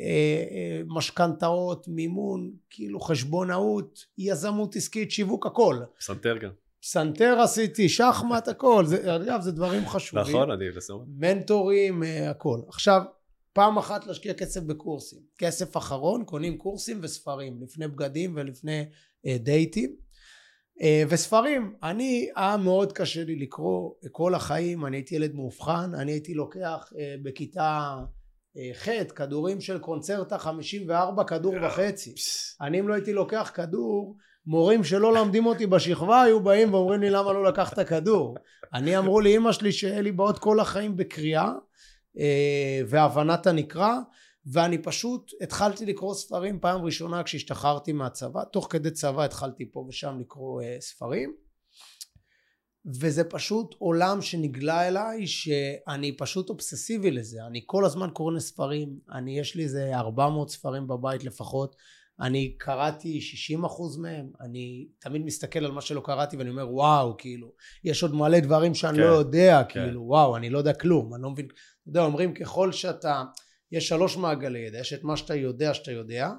[0.00, 5.76] אה, אה, משכנתאות, מימון, כאילו חשבונאות, יזמות עסקית, שיווק, הכל.
[5.98, 6.50] פסנתר גם.
[6.80, 8.84] פסנתר עשיתי, שחמט, הכל.
[8.86, 10.36] זה, אגב, זה דברים חשובים.
[10.36, 10.96] נכון, אני בסדר.
[11.18, 12.60] מנטורים, אה, הכל.
[12.68, 13.02] עכשיו,
[13.54, 15.18] פעם אחת להשקיע כסף בקורסים.
[15.38, 18.84] כסף אחרון, קונים קורסים וספרים, לפני בגדים ולפני
[19.26, 19.96] אה, דייטים.
[20.82, 26.12] אה, וספרים, אני, היה מאוד קשה לי לקרוא כל החיים, אני הייתי ילד מאובחן, אני
[26.12, 27.96] הייתי לוקח אה, בכיתה
[28.56, 32.14] אה, ח' כדורים של קונצרטה 54 כדור וחצי.
[32.60, 37.10] אני אם לא הייתי לוקח כדור, מורים שלא למדים אותי בשכבה היו באים ואומרים לי
[37.10, 38.36] למה לא לקחת כדור.
[38.74, 41.52] אני אמרו לי אמא שלי שיהיה לי בעוד כל החיים בקריאה אה,
[42.88, 43.98] והבנת הנקרא
[44.46, 50.16] ואני פשוט התחלתי לקרוא ספרים פעם ראשונה כשהשתחררתי מהצבא תוך כדי צבא התחלתי פה ושם
[50.20, 51.34] לקרוא אה, ספרים.
[53.00, 57.46] וזה פשוט עולם שנגלה אליי שאני פשוט אובססיבי לזה.
[57.46, 61.76] אני כל הזמן קורא לספרים אני יש לי איזה 400 ספרים בבית לפחות
[62.20, 67.16] אני קראתי 60 אחוז מהם, אני תמיד מסתכל על מה שלא קראתי ואני אומר וואו,
[67.16, 67.52] כאילו,
[67.84, 69.84] יש עוד מלא דברים שאני לא כן, לא יודע, כן.
[69.84, 71.48] כאילו, וואו, אני לא יודע כלום, אני לא מבין,
[71.84, 73.22] אתה יודע, אומרים ככל שאתה,
[73.72, 76.30] יש שלוש מעגלי ידע, יש את מה שאתה יודע שאתה יודע,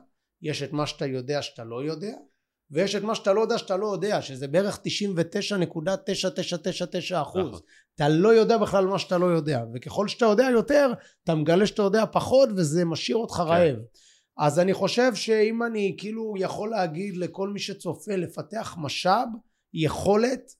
[0.41, 2.13] יש את מה שאתה יודע שאתה לא יודע,
[2.71, 4.81] ויש את מה שאתה לא יודע שאתה לא יודע, שזה בערך 99.9999
[7.21, 7.47] אחוז.
[7.47, 7.59] נכון.
[7.95, 10.91] אתה לא יודע בכלל מה שאתה לא יודע, וככל שאתה יודע יותר,
[11.23, 13.41] אתה מגלה שאתה יודע פחות, וזה משאיר אותך כן.
[13.41, 13.75] רעב.
[14.37, 19.27] אז אני חושב שאם אני כאילו יכול להגיד לכל מי שצופה לפתח משאב,
[19.73, 20.51] יכולת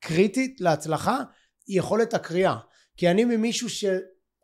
[0.00, 1.18] קריטית להצלחה,
[1.66, 2.56] היא יכולת הקריאה.
[2.96, 3.68] כי אני ממישהו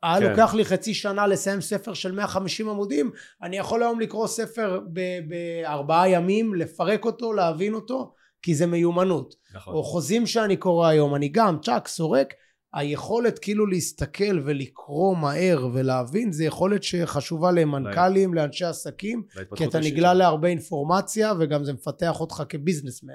[0.04, 0.30] שהיה כן.
[0.30, 3.10] לוקח לי חצי שנה לסיים ספר של 150 עמודים,
[3.42, 4.80] אני יכול היום לקרוא ספר
[5.28, 9.34] בארבעה ימים, לפרק אותו, להבין אותו, כי זה מיומנות.
[9.54, 9.74] נכון.
[9.74, 12.34] או חוזים שאני קורא היום, אני גם צ'אק, סורק,
[12.74, 19.22] היכולת כאילו להסתכל ולקרוא מהר ולהבין זה יכולת שחשובה למנכ"לים, לאנשי עסקים,
[19.56, 23.12] כי אתה נגלה להרבה אינפורמציה וגם זה מפתח אותך כביזנסמן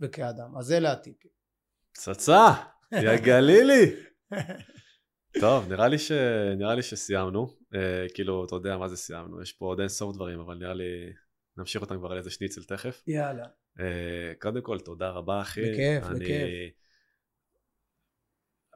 [0.00, 0.56] וכאדם.
[0.58, 1.30] אז אלה הטיפים.
[1.92, 2.52] פצצה,
[2.92, 3.92] יא גלילי.
[5.40, 6.12] טוב, נראה לי, ש...
[6.56, 7.48] נראה לי שסיימנו.
[7.74, 10.74] אה, כאילו, אתה יודע מה זה סיימנו, יש פה עוד אין סוף דברים, אבל נראה
[10.74, 11.12] לי
[11.56, 13.02] נמשיך אותם כבר על איזה שניצל תכף.
[13.06, 13.44] יאללה.
[13.80, 15.60] אה, קודם כל, תודה רבה, אחי.
[15.60, 16.18] בכיף, אני...
[16.18, 16.74] בכיף.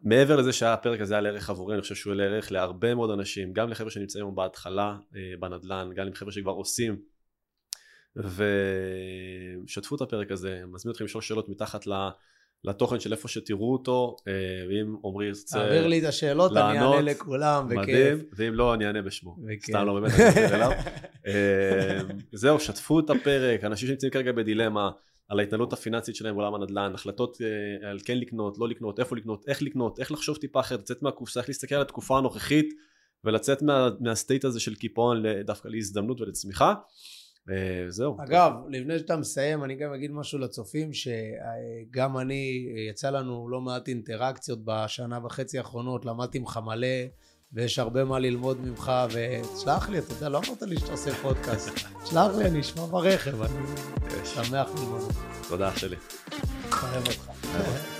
[0.03, 3.53] מעבר לזה שהפרק הזה היה לערך עבורי, אני חושב שהוא היה לערך להרבה מאוד אנשים,
[3.53, 7.03] גם לחבר'ה שנמצאים היום בהתחלה אה, בנדל"ן, גם לחבר'ה שכבר עושים,
[8.17, 11.87] ושתפו את הפרק הזה, מזמין אתכם לשאול שאלות מתחת
[12.65, 14.33] לתוכן של איפה שתראו אותו, אה,
[14.69, 17.79] ואם עמרי ירצה תעביר לי את השאלות, אני אענה לכולם, בכיף.
[17.79, 19.37] מדהים, ואם לא, אני אענה בשמו.
[19.63, 20.71] סתם לא באמת, אני אענה אליו.
[21.27, 22.01] אה,
[22.33, 24.91] זהו, שתפו את הפרק, אנשים שנמצאים כרגע בדילמה,
[25.29, 29.45] על ההתנהלות הפיננסית שלהם בעולם הנדל"ן, החלטות אה, על כן לקנות, לא לקנות, איפה לקנות,
[29.49, 32.75] איך לקנות, איך לחשוב טיפה אחרת, לצאת מהקופסה, איך להסתכל על התקופה הנוכחית
[33.25, 36.75] ולצת מה, מהסטייט הזה של קיפאון דווקא להזדמנות ולצמיחה.
[37.51, 38.17] אה, זהו.
[38.21, 43.89] אגב, לפני שאתה מסיים, אני גם אגיד משהו לצופים, שגם אני, יצא לנו לא מעט
[43.89, 46.87] אינטראקציות בשנה וחצי האחרונות, למדתי ממך מלא.
[47.53, 51.71] ויש הרבה מה ללמוד ממך, ותשלח לי, אתה יודע, לא אמרת לי שאתה עושה פודקאסט.
[52.11, 53.67] שלח לי, אני אשמע ברכב, אני
[54.25, 55.13] שמח ללמוד.
[55.49, 55.97] תודה, אח שלי.
[56.73, 57.98] אוהב אותך.